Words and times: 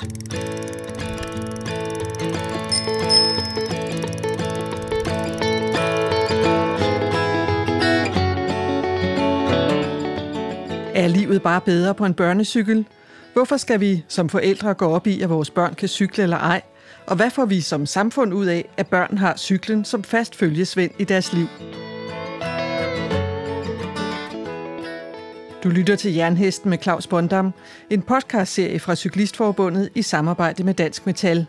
Er 0.00 0.04
livet 11.08 11.42
bare 11.42 11.60
bedre 11.60 11.94
på 11.94 12.04
en 12.04 12.14
børnecykel? 12.14 12.86
Hvorfor 13.32 13.56
skal 13.56 13.80
vi 13.80 14.04
som 14.08 14.28
forældre 14.28 14.74
gå 14.74 14.86
op 14.86 15.06
i, 15.06 15.20
at 15.20 15.30
vores 15.30 15.50
børn 15.50 15.74
kan 15.74 15.88
cykle 15.88 16.22
eller 16.22 16.36
ej? 16.36 16.62
Og 17.06 17.16
hvad 17.16 17.30
får 17.30 17.44
vi 17.44 17.60
som 17.60 17.86
samfund 17.86 18.34
ud 18.34 18.46
af, 18.46 18.68
at 18.76 18.86
børn 18.86 19.18
har 19.18 19.36
cyklen 19.36 19.84
som 19.84 20.04
fast 20.04 20.36
følgesvend 20.36 20.90
i 20.98 21.04
deres 21.04 21.32
liv? 21.32 21.46
Du 25.64 25.68
lytter 25.68 25.96
til 25.96 26.14
Jernhesten 26.14 26.70
med 26.70 26.78
Claus 26.82 27.06
Bondam, 27.06 27.52
en 27.90 28.02
podcastserie 28.02 28.78
fra 28.78 28.94
Cyklistforbundet 28.94 29.88
i 29.94 30.02
samarbejde 30.02 30.64
med 30.64 30.74
Dansk 30.74 31.06
Metal. 31.06 31.46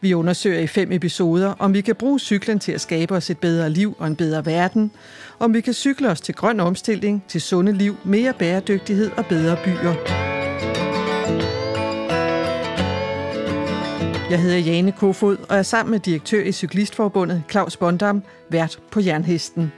Vi 0.00 0.14
undersøger 0.14 0.60
i 0.60 0.66
fem 0.66 0.92
episoder, 0.92 1.54
om 1.58 1.74
vi 1.74 1.80
kan 1.80 1.94
bruge 1.94 2.20
cyklen 2.20 2.58
til 2.58 2.72
at 2.72 2.80
skabe 2.80 3.14
os 3.14 3.30
et 3.30 3.38
bedre 3.38 3.70
liv 3.70 3.96
og 3.98 4.06
en 4.06 4.16
bedre 4.16 4.46
verden, 4.46 4.90
om 5.38 5.54
vi 5.54 5.60
kan 5.60 5.72
cykle 5.72 6.10
os 6.10 6.20
til 6.20 6.34
grøn 6.34 6.60
omstilling, 6.60 7.24
til 7.28 7.40
sunde 7.40 7.72
liv, 7.72 7.96
mere 8.04 8.32
bæredygtighed 8.32 9.10
og 9.16 9.26
bedre 9.26 9.56
byer. 9.64 9.94
Jeg 14.30 14.42
hedder 14.42 14.58
Jane 14.58 14.92
Kofod 14.92 15.36
og 15.48 15.56
er 15.56 15.62
sammen 15.62 15.90
med 15.90 16.00
direktør 16.00 16.42
i 16.42 16.52
Cyklistforbundet 16.52 17.42
Claus 17.50 17.76
Bondam 17.76 18.22
vært 18.50 18.78
på 18.90 19.00
Jernhesten. 19.00 19.72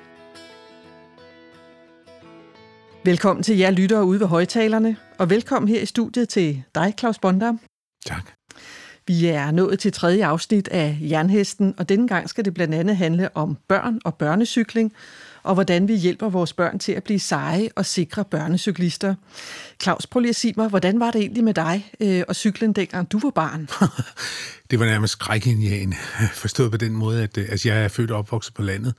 Velkommen 3.07 3.43
til 3.43 3.59
jer 3.59 3.71
lyttere 3.71 4.05
ude 4.05 4.21
ved 4.21 4.27
højtalerne, 4.27 4.97
og 5.19 5.31
velkommen 5.31 5.69
her 5.69 5.81
i 5.81 5.87
studiet 5.87 6.29
til 6.29 6.63
dig, 6.75 6.95
Claus 6.99 7.19
Bondam. 7.19 7.61
Tak. 8.07 8.31
Vi 9.07 9.27
er 9.27 9.51
nået 9.51 9.79
til 9.79 9.93
tredje 9.93 10.27
afsnit 10.27 10.69
af 10.69 10.99
Jernhesten, 11.01 11.75
og 11.79 11.89
denne 11.89 12.09
gang 12.09 12.29
skal 12.29 12.45
det 12.45 12.55
blandt 12.55 12.75
andet 12.75 12.97
handle 12.97 13.37
om 13.37 13.57
børn 13.69 14.01
og 14.05 14.15
børnecykling, 14.15 14.93
og 15.47 15.55
hvordan 15.55 15.89
vi 15.89 15.95
hjælper 15.95 16.29
vores 16.29 16.53
børn 16.53 16.79
til 16.79 16.93
at 16.93 17.05
blive 17.05 17.21
seje 17.21 17.69
og 17.77 17.87
sikre 17.87 18.25
børnecyklister. 18.25 19.15
Claus, 19.83 20.07
prøv 20.07 20.21
lige 20.21 20.31
at 20.31 20.37
sige 20.37 20.55
mig, 20.57 20.69
hvordan 20.69 21.01
var 21.01 21.11
det 21.11 21.21
egentlig 21.21 21.45
med 21.45 21.55
dig 21.55 21.91
øh, 22.01 22.23
og 22.29 22.37
cyklen, 22.37 22.73
dengang 22.73 23.13
du 23.13 23.19
var 23.19 23.31
barn? 23.31 23.69
det 24.71 24.81
var 24.81 24.87
nærmest 24.87 25.13
skrækindjagende, 25.13 25.97
forstået 26.43 26.71
på 26.71 26.77
den 26.77 26.93
måde, 26.93 27.23
at 27.23 27.39
øh, 27.39 27.47
altså, 27.51 27.69
jeg 27.69 27.85
er 27.85 27.89
født 27.89 28.11
og 28.11 28.19
opvokset 28.19 28.55
på 28.55 28.63
landet, 28.63 28.95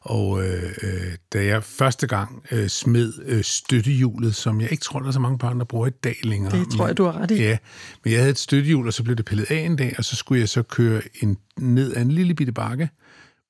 og 0.00 0.44
øh, 0.44 0.72
øh, 0.82 1.12
da 1.32 1.44
jeg 1.44 1.64
første 1.64 2.06
gang 2.06 2.42
øh, 2.50 2.68
smed 2.68 3.12
øh, 3.24 3.44
støttehjulet, 3.44 4.34
som 4.34 4.60
jeg 4.60 4.72
ikke 4.72 4.82
tror, 4.82 5.00
der 5.00 5.06
er 5.08 5.12
så 5.12 5.20
mange 5.20 5.38
børn, 5.38 5.58
der 5.58 5.64
bruger 5.64 5.86
i 5.86 5.90
dag 5.90 6.16
længere. 6.22 6.58
Det 6.58 6.66
tror 6.76 6.86
jeg, 6.86 6.96
du 6.96 7.04
har 7.04 7.20
ret 7.20 7.30
i. 7.30 7.34
Ja, 7.34 7.56
men 8.04 8.12
jeg 8.12 8.20
havde 8.20 8.30
et 8.30 8.38
støttehjul, 8.38 8.86
og 8.86 8.92
så 8.92 9.02
blev 9.02 9.16
det 9.16 9.24
pillet 9.24 9.50
af 9.50 9.56
en 9.56 9.76
dag, 9.76 9.94
og 9.98 10.04
så 10.04 10.16
skulle 10.16 10.40
jeg 10.40 10.48
så 10.48 10.62
køre 10.62 11.02
en, 11.22 11.36
ned 11.56 11.96
ad 11.96 12.02
en 12.02 12.10
lille 12.10 12.34
bitte 12.34 12.52
bakke, 12.52 12.88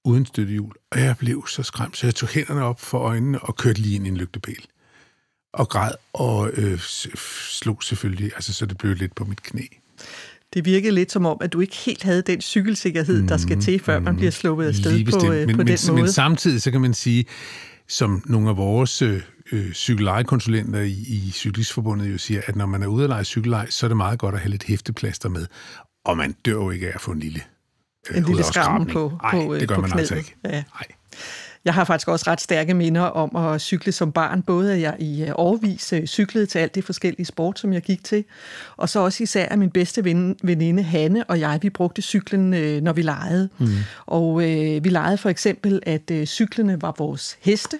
uden 0.04 0.26
støttehjul. 0.26 0.72
Og 0.92 1.00
jeg 1.00 1.16
blev 1.18 1.46
så 1.46 1.62
skræmt, 1.62 1.96
så 1.96 2.06
jeg 2.06 2.14
tog 2.14 2.28
hænderne 2.28 2.62
op 2.62 2.80
for 2.80 2.98
øjnene 2.98 3.38
og 3.38 3.56
kørte 3.56 3.80
lige 3.80 3.94
ind 3.94 4.06
i 4.06 4.08
en 4.08 4.16
lygtepæl. 4.16 4.66
Og 5.52 5.68
græd 5.68 5.92
og 6.12 6.50
øh, 6.52 6.78
slog 7.50 7.82
selvfølgelig, 7.82 8.32
altså 8.34 8.52
så 8.52 8.66
det 8.66 8.78
blev 8.78 8.94
lidt 8.94 9.14
på 9.14 9.24
mit 9.24 9.42
knæ. 9.42 9.62
Det 10.54 10.64
virkede 10.64 10.92
lidt 10.94 11.12
som 11.12 11.26
om, 11.26 11.38
at 11.40 11.52
du 11.52 11.60
ikke 11.60 11.76
helt 11.76 12.02
havde 12.02 12.22
den 12.22 12.40
cykelsikkerhed, 12.40 13.28
der 13.28 13.36
skal 13.36 13.60
til, 13.60 13.80
før 13.80 14.00
man 14.00 14.16
bliver 14.16 14.30
sluppet 14.30 14.66
af 14.66 14.74
sted 14.74 15.04
på, 15.04 15.32
øh, 15.32 15.46
men, 15.46 15.56
på 15.56 15.56
men, 15.56 15.66
den 15.66 15.78
men, 15.86 15.92
måde. 15.92 16.02
Men 16.02 16.12
samtidig 16.12 16.62
så 16.62 16.70
kan 16.70 16.80
man 16.80 16.94
sige, 16.94 17.24
som 17.88 18.22
nogle 18.26 18.48
af 18.48 18.56
vores 18.56 19.02
øh, 19.02 19.72
cykellejekonsulenter 19.72 20.80
i, 20.80 20.90
i 20.92 21.30
Cyklistforbundet 21.34 22.12
jo 22.12 22.18
siger, 22.18 22.40
at 22.46 22.56
når 22.56 22.66
man 22.66 22.82
er 22.82 22.86
ude 22.86 23.04
at 23.04 23.10
lege 23.10 23.24
cykellej, 23.24 23.70
så 23.70 23.86
er 23.86 23.88
det 23.88 23.96
meget 23.96 24.18
godt 24.18 24.34
at 24.34 24.40
have 24.40 24.50
lidt 24.50 24.64
hæfteplaster 24.64 25.28
med. 25.28 25.46
Og 26.04 26.16
man 26.16 26.32
dør 26.44 26.52
jo 26.52 26.70
ikke 26.70 26.88
af 26.88 26.92
at 26.94 27.00
få 27.00 27.10
en 27.10 27.20
lille 27.20 27.42
en 28.14 28.22
lille 28.22 28.42
skram 28.42 28.86
på, 28.86 29.12
Nej, 29.22 29.46
på, 29.46 29.54
det 29.54 29.68
gør 29.68 29.74
på 29.74 29.80
man 29.80 29.90
knæet. 29.90 30.00
altså 30.00 30.14
ikke. 30.14 30.34
Ja. 30.44 30.50
Nej. 30.50 30.62
Jeg 31.64 31.74
har 31.74 31.84
faktisk 31.84 32.08
også 32.08 32.30
ret 32.30 32.40
stærke 32.40 32.74
minder 32.74 33.00
om 33.02 33.36
at 33.36 33.60
cykle 33.60 33.92
som 33.92 34.12
barn. 34.12 34.42
Både 34.42 34.72
at 34.72 34.80
jeg 34.80 34.96
i 34.98 35.26
årvis 35.34 35.94
cyklede 36.06 36.46
til 36.46 36.58
alt 36.58 36.74
det 36.74 36.84
forskellige 36.84 37.26
sport, 37.26 37.58
som 37.58 37.72
jeg 37.72 37.82
gik 37.82 38.04
til. 38.04 38.24
Og 38.76 38.88
så 38.88 39.00
også 39.00 39.22
især 39.22 39.46
at 39.48 39.58
min 39.58 39.70
bedste 39.70 40.04
veninde 40.42 40.82
Hanne 40.82 41.24
og 41.24 41.40
jeg, 41.40 41.58
vi 41.62 41.70
brugte 41.70 42.02
cyklen, 42.02 42.50
når 42.82 42.92
vi 42.92 43.02
legede. 43.02 43.48
Mm. 43.58 43.68
Og 44.06 44.42
øh, 44.42 44.84
vi 44.84 44.88
legede 44.88 45.18
for 45.18 45.28
eksempel, 45.28 45.80
at 45.86 46.10
øh, 46.10 46.26
cyklerne 46.26 46.82
var 46.82 46.94
vores 46.98 47.36
heste. 47.40 47.78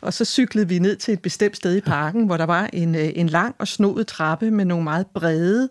Og 0.00 0.12
så 0.14 0.24
cyklede 0.24 0.68
vi 0.68 0.78
ned 0.78 0.96
til 0.96 1.14
et 1.14 1.22
bestemt 1.22 1.56
sted 1.56 1.76
i 1.76 1.80
parken, 1.80 2.26
hvor 2.26 2.36
der 2.36 2.46
var 2.46 2.70
en, 2.72 2.94
en 2.94 3.28
lang 3.28 3.54
og 3.58 3.68
snodet 3.68 4.06
trappe 4.06 4.50
med 4.50 4.64
nogle 4.64 4.84
meget 4.84 5.06
brede, 5.06 5.68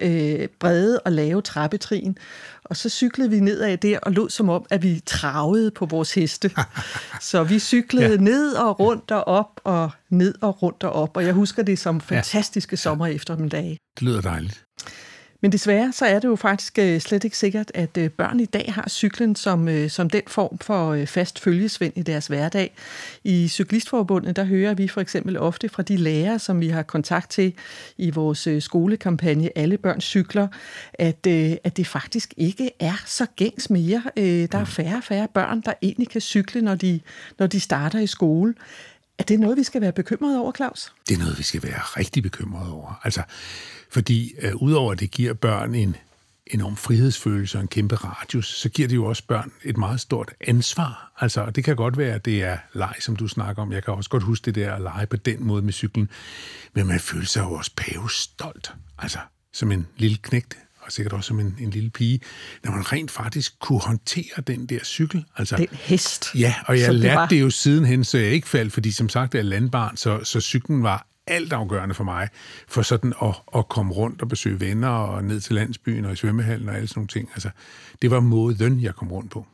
øh, 0.00 0.48
brede 0.60 1.00
og 1.00 1.12
lave 1.12 1.42
trappetrin. 1.42 2.18
Og 2.64 2.76
så 2.76 2.88
cyklede 2.88 3.30
vi 3.30 3.40
nedad 3.40 3.76
der 3.76 3.98
og 3.98 4.12
lod 4.12 4.30
som 4.30 4.48
om, 4.48 4.64
at 4.70 4.82
vi 4.82 5.02
travede 5.06 5.70
på 5.70 5.86
vores 5.86 6.14
heste. 6.14 6.50
Så 7.20 7.44
vi 7.44 7.58
cyklede 7.58 8.10
ja. 8.10 8.16
ned 8.16 8.52
og 8.52 8.80
rundt 8.80 9.10
og 9.10 9.28
op 9.28 9.60
og 9.64 9.90
ned 10.10 10.34
og 10.40 10.62
rundt 10.62 10.82
og 10.84 10.92
op. 10.92 11.16
Og 11.16 11.24
jeg 11.24 11.32
husker 11.32 11.62
det 11.62 11.78
som 11.78 12.00
fantastiske 12.00 12.72
ja. 12.72 12.76
sommer 12.76 13.06
eftermiddag. 13.06 13.78
Det 13.94 14.02
lyder 14.02 14.20
dejligt. 14.20 14.64
Men 15.42 15.52
desværre 15.52 15.92
så 15.92 16.06
er 16.06 16.18
det 16.18 16.28
jo 16.28 16.36
faktisk 16.36 16.78
øh, 16.78 17.00
slet 17.00 17.24
ikke 17.24 17.38
sikkert, 17.38 17.70
at 17.74 17.96
øh, 17.98 18.10
børn 18.10 18.40
i 18.40 18.44
dag 18.44 18.72
har 18.74 18.88
cyklen 18.88 19.36
som, 19.36 19.68
øh, 19.68 19.90
som 19.90 20.10
den 20.10 20.22
form 20.26 20.58
for 20.58 21.04
fast 21.06 21.40
følgesvend 21.40 21.92
i 21.96 22.02
deres 22.02 22.26
hverdag. 22.26 22.74
I 23.24 23.48
Cyklistforbundet, 23.48 24.36
der 24.36 24.44
hører 24.44 24.74
vi 24.74 24.88
for 24.88 25.00
eksempel 25.00 25.38
ofte 25.38 25.68
fra 25.68 25.82
de 25.82 25.96
lærere, 25.96 26.38
som 26.38 26.60
vi 26.60 26.68
har 26.68 26.82
kontakt 26.82 27.30
til 27.30 27.54
i 27.98 28.10
vores 28.10 28.48
skolekampagne 28.64 29.58
Alle 29.58 29.78
børn 29.78 30.00
cykler, 30.00 30.48
at, 30.94 31.26
at 31.64 31.76
det 31.76 31.86
faktisk 31.86 32.34
ikke 32.36 32.70
er 32.80 33.02
så 33.06 33.26
gængs 33.36 33.70
mere. 33.70 34.02
Der 34.16 34.58
er 34.58 34.64
færre 34.64 34.96
og 34.96 35.04
færre 35.04 35.28
børn, 35.34 35.60
der 35.60 35.72
egentlig 35.82 36.08
kan 36.08 36.20
cykle, 36.20 36.60
når 36.60 36.74
de, 36.74 37.00
når 37.38 37.46
de 37.46 37.60
starter 37.60 37.98
i 37.98 38.06
skole. 38.06 38.54
Er 39.18 39.22
det 39.24 39.40
noget, 39.40 39.56
vi 39.56 39.62
skal 39.62 39.80
være 39.80 39.92
bekymrede 39.92 40.38
over, 40.38 40.52
Claus? 40.52 40.92
Det 41.08 41.14
er 41.14 41.18
noget, 41.18 41.38
vi 41.38 41.42
skal 41.42 41.62
være 41.62 41.80
rigtig 41.80 42.22
bekymrede 42.22 42.72
over. 42.72 43.00
Altså, 43.04 43.22
fordi 43.92 44.34
øh, 44.42 44.56
udover 44.56 44.92
at 44.92 45.00
det 45.00 45.10
giver 45.10 45.34
børn 45.34 45.74
en 45.74 45.96
enorm 46.46 46.76
frihedsfølelse 46.76 47.58
og 47.58 47.62
en 47.62 47.68
kæmpe 47.68 47.94
radius, 47.94 48.46
så 48.46 48.68
giver 48.68 48.88
det 48.88 48.96
jo 48.96 49.04
også 49.04 49.22
børn 49.28 49.52
et 49.64 49.76
meget 49.76 50.00
stort 50.00 50.30
ansvar. 50.40 51.12
Altså, 51.20 51.50
det 51.50 51.64
kan 51.64 51.76
godt 51.76 51.98
være, 51.98 52.14
at 52.14 52.24
det 52.24 52.42
er 52.42 52.56
leg, 52.74 52.94
som 53.00 53.16
du 53.16 53.28
snakker 53.28 53.62
om. 53.62 53.72
Jeg 53.72 53.84
kan 53.84 53.94
også 53.94 54.10
godt 54.10 54.22
huske 54.22 54.44
det 54.44 54.54
der 54.54 54.74
at 54.74 54.82
lege 54.82 55.06
på 55.06 55.16
den 55.16 55.44
måde 55.44 55.62
med 55.62 55.72
cyklen. 55.72 56.08
Men 56.74 56.86
man 56.86 57.00
føler 57.00 57.26
sig 57.26 57.40
jo 57.40 57.52
også 57.52 57.70
stolt. 58.08 58.72
Altså, 58.98 59.18
som 59.52 59.72
en 59.72 59.86
lille 59.96 60.16
knægt 60.22 60.58
og 60.80 60.92
sikkert 60.92 61.12
også 61.12 61.28
som 61.28 61.40
en, 61.40 61.56
en 61.60 61.70
lille 61.70 61.90
pige, 61.90 62.20
når 62.64 62.70
man 62.70 62.92
rent 62.92 63.10
faktisk 63.10 63.58
kunne 63.60 63.80
håndtere 63.80 64.42
den 64.46 64.66
der 64.66 64.84
cykel. 64.84 65.24
Altså, 65.36 65.56
den 65.56 65.68
hest. 65.72 66.26
Ja, 66.34 66.54
og 66.66 66.80
jeg 66.80 66.94
lærte 66.94 67.22
det, 67.22 67.30
det 67.30 67.40
jo 67.40 67.50
sidenhen, 67.50 68.04
så 68.04 68.18
jeg 68.18 68.30
ikke 68.30 68.48
faldt, 68.48 68.72
fordi 68.72 68.90
som 68.90 69.08
sagt 69.08 69.34
er 69.34 69.42
landbarn, 69.42 69.96
så, 69.96 70.24
så 70.24 70.40
cyklen 70.40 70.82
var 70.82 71.06
altafgørende 71.26 71.94
for 71.94 72.04
mig, 72.04 72.28
for 72.68 72.82
sådan 72.82 73.12
at, 73.22 73.34
at 73.54 73.68
komme 73.68 73.92
rundt 73.94 74.22
og 74.22 74.28
besøge 74.28 74.60
venner 74.60 74.88
og 74.88 75.24
ned 75.24 75.40
til 75.40 75.54
landsbyen 75.54 76.04
og 76.04 76.12
i 76.12 76.16
svømmehallen 76.16 76.68
og 76.68 76.74
alle 76.74 76.88
sådan 76.88 76.98
nogle 76.98 77.08
ting. 77.08 77.28
Altså, 77.32 77.50
det 78.02 78.10
var 78.10 78.20
måden, 78.20 78.80
jeg 78.80 78.94
kom 78.94 79.12
rundt 79.12 79.30
på. 79.30 79.46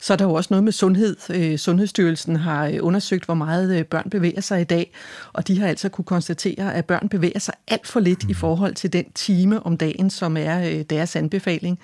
Så 0.00 0.12
er 0.12 0.16
der 0.16 0.24
jo 0.24 0.34
også 0.34 0.48
noget 0.50 0.64
med 0.64 0.72
sundhed. 0.72 1.58
Sundhedsstyrelsen 1.58 2.36
har 2.36 2.80
undersøgt, 2.80 3.24
hvor 3.24 3.34
meget 3.34 3.86
børn 3.86 4.10
bevæger 4.10 4.40
sig 4.40 4.60
i 4.60 4.64
dag, 4.64 4.92
og 5.32 5.48
de 5.48 5.60
har 5.60 5.68
altså 5.68 5.88
kunne 5.88 6.04
konstatere, 6.04 6.74
at 6.74 6.84
børn 6.84 7.08
bevæger 7.08 7.38
sig 7.38 7.54
alt 7.68 7.86
for 7.86 8.00
lidt 8.00 8.24
mm. 8.24 8.30
i 8.30 8.34
forhold 8.34 8.74
til 8.74 8.92
den 8.92 9.04
time 9.14 9.66
om 9.66 9.76
dagen, 9.76 10.10
som 10.10 10.36
er 10.36 10.82
deres 10.82 11.16
anbefaling. 11.16 11.78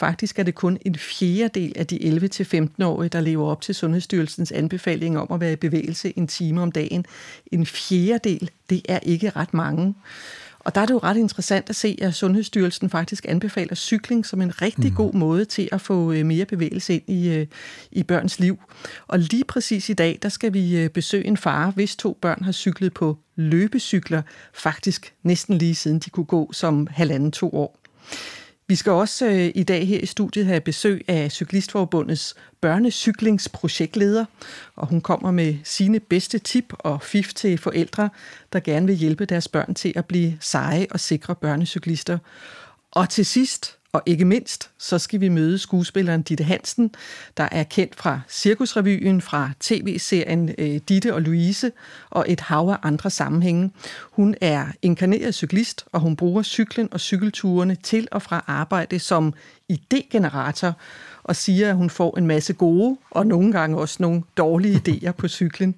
Faktisk 0.00 0.38
er 0.38 0.42
det 0.42 0.54
kun 0.54 0.78
en 0.84 0.94
fjerdedel 0.96 1.72
af 1.76 1.86
de 1.86 1.96
11-15-årige, 1.96 3.08
der 3.08 3.20
lever 3.20 3.46
op 3.46 3.60
til 3.60 3.74
Sundhedsstyrelsens 3.74 4.52
anbefaling 4.52 5.18
om 5.18 5.32
at 5.32 5.40
være 5.40 5.52
i 5.52 5.56
bevægelse 5.56 6.12
en 6.18 6.26
time 6.26 6.62
om 6.62 6.72
dagen. 6.72 7.06
En 7.52 7.66
fjerdedel, 7.66 8.50
det 8.70 8.82
er 8.88 8.98
ikke 9.02 9.30
ret 9.30 9.54
mange. 9.54 9.94
Og 10.66 10.74
der 10.74 10.80
er 10.80 10.86
det 10.86 10.94
jo 10.94 10.98
ret 10.98 11.16
interessant 11.16 11.70
at 11.70 11.76
se, 11.76 11.98
at 12.02 12.14
Sundhedsstyrelsen 12.14 12.90
faktisk 12.90 13.26
anbefaler 13.28 13.74
cykling 13.74 14.26
som 14.26 14.42
en 14.42 14.62
rigtig 14.62 14.92
god 14.96 15.12
måde 15.12 15.44
til 15.44 15.68
at 15.72 15.80
få 15.80 16.12
mere 16.12 16.44
bevægelse 16.44 16.94
ind 16.94 17.02
i, 17.08 17.46
i 17.90 18.02
børns 18.02 18.40
liv. 18.40 18.58
Og 19.06 19.18
lige 19.18 19.44
præcis 19.44 19.88
i 19.88 19.92
dag, 19.92 20.18
der 20.22 20.28
skal 20.28 20.54
vi 20.54 20.88
besøge 20.88 21.26
en 21.26 21.36
far, 21.36 21.70
hvis 21.70 21.96
to 21.96 22.18
børn 22.22 22.42
har 22.44 22.52
cyklet 22.52 22.94
på 22.94 23.18
løbecykler, 23.36 24.22
faktisk 24.54 25.14
næsten 25.22 25.58
lige 25.58 25.74
siden 25.74 25.98
de 25.98 26.10
kunne 26.10 26.26
gå 26.26 26.52
som 26.52 26.86
halvanden 26.90 27.32
to 27.32 27.50
år. 27.54 27.78
Vi 28.68 28.74
skal 28.74 28.92
også 28.92 29.26
øh, 29.26 29.50
i 29.54 29.62
dag 29.62 29.88
her 29.88 29.98
i 30.00 30.06
studiet 30.06 30.46
have 30.46 30.60
besøg 30.60 31.04
af 31.08 31.32
Cyklistforbundets 31.32 32.34
børnecyklingsprojektleder, 32.60 34.24
og 34.76 34.86
hun 34.86 35.00
kommer 35.00 35.30
med 35.30 35.54
sine 35.64 36.00
bedste 36.00 36.38
tip 36.38 36.72
og 36.78 37.02
fif 37.02 37.34
til 37.34 37.58
forældre, 37.58 38.10
der 38.52 38.60
gerne 38.60 38.86
vil 38.86 38.94
hjælpe 38.96 39.24
deres 39.24 39.48
børn 39.48 39.74
til 39.74 39.92
at 39.96 40.06
blive 40.06 40.36
seje 40.40 40.86
og 40.90 41.00
sikre 41.00 41.34
børnecyklister. 41.34 42.18
Og 42.90 43.08
til 43.08 43.26
sidst, 43.26 43.76
og 43.96 44.02
ikke 44.06 44.24
mindst, 44.24 44.70
så 44.78 44.98
skal 44.98 45.20
vi 45.20 45.28
møde 45.28 45.58
skuespilleren 45.58 46.22
Ditte 46.22 46.44
Hansen, 46.44 46.94
der 47.36 47.48
er 47.52 47.62
kendt 47.62 47.94
fra 47.94 48.20
Cirkusrevyen, 48.28 49.20
fra 49.20 49.50
tv-serien 49.60 50.54
øh, 50.58 50.80
Ditte 50.88 51.14
og 51.14 51.22
Louise 51.22 51.72
og 52.10 52.24
et 52.28 52.40
hav 52.40 52.68
af 52.68 52.76
andre 52.82 53.10
sammenhænge. 53.10 53.70
Hun 54.12 54.34
er 54.40 54.66
inkarneret 54.82 55.34
cyklist, 55.34 55.84
og 55.92 56.00
hun 56.00 56.16
bruger 56.16 56.42
cyklen 56.42 56.88
og 56.92 57.00
cykelturene 57.00 57.74
til 57.74 58.08
og 58.12 58.22
fra 58.22 58.44
arbejde 58.46 58.98
som 58.98 59.34
idégenerator, 59.72 60.72
og 61.22 61.36
siger, 61.36 61.68
at 61.68 61.76
hun 61.76 61.90
får 61.90 62.18
en 62.18 62.26
masse 62.26 62.52
gode 62.52 62.96
og 63.10 63.26
nogle 63.26 63.52
gange 63.52 63.78
også 63.78 63.96
nogle 64.00 64.22
dårlige 64.36 64.82
idéer 64.88 65.12
på 65.12 65.28
cyklen. 65.28 65.74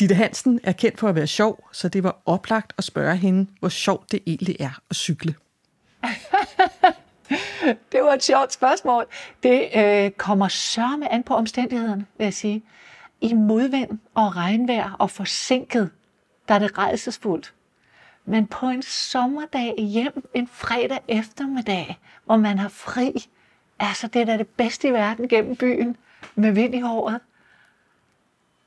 Ditte 0.00 0.14
Hansen 0.14 0.60
er 0.62 0.72
kendt 0.72 0.98
for 1.00 1.08
at 1.08 1.14
være 1.14 1.26
sjov, 1.26 1.68
så 1.72 1.88
det 1.88 2.02
var 2.02 2.22
oplagt 2.26 2.72
at 2.78 2.84
spørge 2.84 3.16
hende, 3.16 3.46
hvor 3.60 3.68
sjovt 3.68 4.12
det 4.12 4.20
egentlig 4.26 4.56
er 4.60 4.80
at 4.90 4.96
cykle. 4.96 5.34
det 7.92 8.02
var 8.02 8.12
et 8.12 8.22
sjovt 8.22 8.52
spørgsmål. 8.52 9.06
Det 9.42 9.68
øh, 9.76 10.10
kommer 10.10 10.48
sørme 10.48 11.12
an 11.12 11.22
på 11.22 11.34
omstændighederne, 11.34 12.06
vil 12.18 12.24
jeg 12.24 12.34
sige. 12.34 12.62
I 13.20 13.34
modvind 13.34 13.98
og 14.14 14.36
regnvejr 14.36 14.96
og 14.98 15.10
forsinket, 15.10 15.90
der 16.48 16.54
er 16.54 16.58
det 16.58 16.78
rejsesfuldt. 16.78 17.54
Men 18.24 18.46
på 18.46 18.66
en 18.66 18.82
sommerdag 18.82 19.74
hjem 19.78 20.28
en 20.34 20.48
fredag 20.52 20.98
eftermiddag, 21.08 21.98
hvor 22.24 22.36
man 22.36 22.58
har 22.58 22.68
fri, 22.68 23.28
altså 23.78 24.06
det 24.06 24.22
er 24.22 24.26
da 24.26 24.36
det 24.36 24.48
bedste 24.48 24.88
i 24.88 24.92
verden 24.92 25.28
gennem 25.28 25.56
byen 25.56 25.96
med 26.34 26.52
vind 26.52 26.74
i 26.74 26.80
håret. 26.80 27.20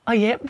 Og 0.06 0.16
hjem 0.16 0.50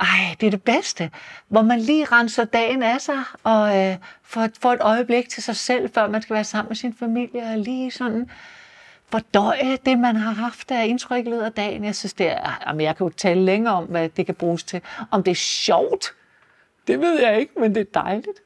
ej, 0.00 0.36
det 0.40 0.46
er 0.46 0.50
det 0.50 0.62
bedste, 0.62 1.10
hvor 1.48 1.62
man 1.62 1.80
lige 1.80 2.04
renser 2.04 2.44
dagen 2.44 2.82
af 2.82 3.00
sig 3.00 3.22
og 3.44 3.78
øh, 3.78 3.96
får, 4.22 4.48
får 4.60 4.72
et 4.72 4.80
øjeblik 4.80 5.28
til 5.28 5.42
sig 5.42 5.56
selv, 5.56 5.90
før 5.94 6.08
man 6.08 6.22
skal 6.22 6.34
være 6.34 6.44
sammen 6.44 6.68
med 6.68 6.76
sin 6.76 6.94
familie 6.94 7.42
og 7.42 7.58
lige 7.58 7.90
sådan 7.90 8.30
fordøje 9.10 9.78
det, 9.84 9.98
man 9.98 10.16
har 10.16 10.32
haft 10.32 10.70
af 10.70 10.86
indtryk 10.86 11.26
i 11.26 11.32
af 11.32 11.52
dagen. 11.52 11.84
Jeg 11.84 11.96
synes, 11.96 12.12
det 12.12 12.30
er, 12.30 12.62
jamen, 12.66 12.80
jeg 12.80 12.96
kan 12.96 13.06
jo 13.06 13.12
tale 13.16 13.44
længere 13.44 13.74
om, 13.74 13.84
hvad 13.84 14.08
det 14.08 14.26
kan 14.26 14.34
bruges 14.34 14.64
til. 14.64 14.80
Om 15.10 15.22
det 15.22 15.30
er 15.30 15.34
sjovt, 15.34 16.14
det 16.86 17.00
ved 17.00 17.20
jeg 17.20 17.40
ikke, 17.40 17.52
men 17.60 17.74
det 17.74 17.80
er 17.80 18.00
dejligt. 18.00 18.40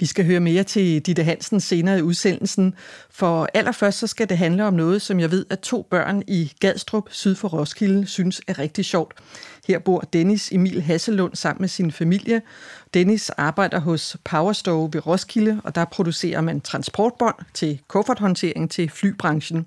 Vi 0.00 0.06
skal 0.06 0.24
høre 0.24 0.40
mere 0.40 0.64
til 0.64 1.00
Ditte 1.00 1.24
Hansen 1.24 1.60
senere 1.60 1.98
i 1.98 2.02
udsendelsen, 2.02 2.74
for 3.10 3.48
allerførst 3.54 3.98
så 3.98 4.06
skal 4.06 4.28
det 4.28 4.38
handle 4.38 4.64
om 4.64 4.74
noget, 4.74 5.02
som 5.02 5.20
jeg 5.20 5.30
ved, 5.30 5.46
at 5.50 5.60
to 5.60 5.86
børn 5.90 6.22
i 6.26 6.52
Gadstrup 6.60 7.08
syd 7.10 7.34
for 7.34 7.48
Roskilde 7.48 8.06
synes 8.06 8.40
er 8.48 8.58
rigtig 8.58 8.84
sjovt. 8.84 9.14
Her 9.68 9.78
bor 9.78 10.00
Dennis 10.00 10.52
Emil 10.52 10.82
Hasselund 10.82 11.34
sammen 11.34 11.62
med 11.62 11.68
sin 11.68 11.92
familie. 11.92 12.42
Dennis 12.94 13.30
arbejder 13.30 13.78
hos 13.78 14.16
Powerstove 14.24 14.90
ved 14.92 15.06
Roskilde, 15.06 15.60
og 15.64 15.74
der 15.74 15.84
producerer 15.84 16.40
man 16.40 16.60
transportbånd 16.60 17.36
til 17.54 17.80
kufferthåndtering 17.88 18.70
til 18.70 18.90
flybranchen. 18.90 19.66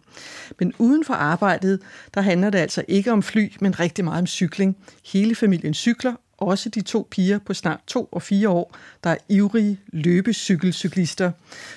Men 0.60 0.74
uden 0.78 1.06
for 1.06 1.14
arbejdet, 1.14 1.80
der 2.14 2.22
handler 2.22 2.50
det 2.50 2.60
altså 2.60 2.84
ikke 2.88 3.12
om 3.12 3.24
fly, 3.24 3.52
men 3.62 3.80
rigtig 3.80 4.06
meget 4.06 4.22
om 4.22 4.28
cykling. 4.28 4.78
Hele 5.06 5.36
familien 5.36 5.74
cykler, 5.74 6.14
også 6.42 6.70
de 6.70 6.82
to 6.82 7.08
piger 7.12 7.40
på 7.40 7.54
snart 7.54 7.80
to 7.88 8.10
og 8.12 8.22
fire 8.22 8.50
år, 8.50 8.76
der 9.04 9.10
er 9.10 9.16
ivrige 9.30 9.80
løbecykelcyklister. 9.88 11.32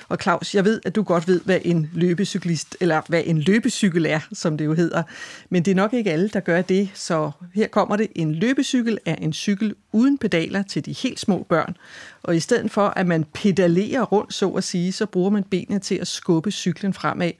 Og 0.08 0.18
Claus, 0.22 0.54
jeg 0.54 0.64
ved, 0.64 0.80
at 0.84 0.94
du 0.94 1.02
godt 1.02 1.28
ved, 1.28 1.40
hvad 1.40 1.58
en 1.64 1.90
løbecyklist, 1.92 2.76
eller 2.80 3.02
hvad 3.08 3.22
en 3.26 3.38
løbecykel 3.38 4.06
er, 4.06 4.20
som 4.32 4.58
det 4.58 4.64
jo 4.64 4.74
hedder. 4.74 5.02
Men 5.50 5.62
det 5.62 5.70
er 5.70 5.74
nok 5.74 5.92
ikke 5.92 6.12
alle, 6.12 6.28
der 6.28 6.40
gør 6.40 6.62
det, 6.62 6.90
så 6.94 7.30
her 7.54 7.68
kommer 7.68 7.96
det. 7.96 8.08
En 8.14 8.34
løbecykel 8.34 8.98
er 9.06 9.14
en 9.14 9.32
cykel 9.32 9.74
uden 9.92 10.18
pedaler 10.18 10.62
til 10.62 10.84
de 10.84 10.92
helt 10.92 11.20
små 11.20 11.46
børn. 11.48 11.76
Og 12.22 12.36
i 12.36 12.40
stedet 12.40 12.70
for, 12.70 12.88
at 12.88 13.06
man 13.06 13.24
pedalerer 13.34 14.02
rundt, 14.02 14.34
så 14.34 14.50
at 14.50 14.64
sige, 14.64 14.92
så 14.92 15.06
bruger 15.06 15.30
man 15.30 15.44
benene 15.44 15.78
til 15.78 15.94
at 15.94 16.08
skubbe 16.08 16.50
cyklen 16.50 16.94
fremad. 16.94 17.32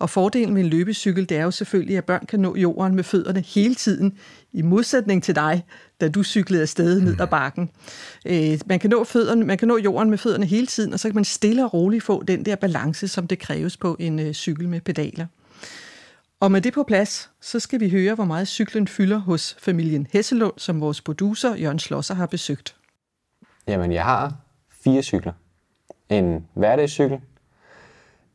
Og 0.00 0.10
fordelen 0.10 0.54
med 0.54 0.62
en 0.62 0.68
løbecykel, 0.68 1.28
det 1.28 1.36
er 1.36 1.42
jo 1.42 1.50
selvfølgelig, 1.50 1.96
at 1.96 2.04
børn 2.04 2.26
kan 2.26 2.40
nå 2.40 2.56
jorden 2.56 2.94
med 2.94 3.04
fødderne 3.04 3.40
hele 3.40 3.74
tiden, 3.74 4.18
i 4.52 4.62
modsætning 4.62 5.22
til 5.22 5.34
dig, 5.34 5.64
da 6.00 6.08
du 6.08 6.22
cyklede 6.22 6.62
afsted 6.62 7.00
ned 7.00 7.20
ad 7.20 7.26
bakken. 7.26 7.70
Øh, 8.26 8.58
man, 8.66 8.78
kan 8.78 8.90
nå 8.90 9.04
fødderne, 9.04 9.44
man 9.44 9.58
kan 9.58 9.68
nå 9.68 9.78
jorden 9.78 10.10
med 10.10 10.18
fødderne 10.18 10.46
hele 10.46 10.66
tiden, 10.66 10.92
og 10.92 11.00
så 11.00 11.08
kan 11.08 11.14
man 11.14 11.24
stille 11.24 11.64
og 11.64 11.74
roligt 11.74 12.04
få 12.04 12.22
den 12.22 12.44
der 12.44 12.56
balance, 12.56 13.08
som 13.08 13.26
det 13.26 13.38
kræves 13.38 13.76
på 13.76 13.96
en 13.98 14.18
øh, 14.18 14.32
cykel 14.32 14.68
med 14.68 14.80
pedaler. 14.80 15.26
Og 16.40 16.52
med 16.52 16.60
det 16.60 16.72
på 16.72 16.82
plads, 16.82 17.30
så 17.40 17.60
skal 17.60 17.80
vi 17.80 17.90
høre, 17.90 18.14
hvor 18.14 18.24
meget 18.24 18.48
cyklen 18.48 18.88
fylder 18.88 19.18
hos 19.18 19.56
familien 19.58 20.06
Hesselund, 20.12 20.54
som 20.56 20.80
vores 20.80 21.00
producer 21.00 21.54
Jørgen 21.54 21.78
Schlosser 21.78 22.14
har 22.14 22.26
besøgt. 22.26 22.76
Jamen, 23.66 23.92
jeg 23.92 24.04
har 24.04 24.34
fire 24.84 25.02
cykler. 25.02 25.32
En 26.08 26.46
hverdagscykel, 26.54 27.18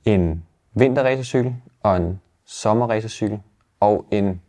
en 0.06 0.45
vinterracercykel 0.76 1.56
og 1.82 1.98
en 1.98 2.22
sommerracercykel 2.46 3.42
og 3.80 4.06
en 4.12 4.42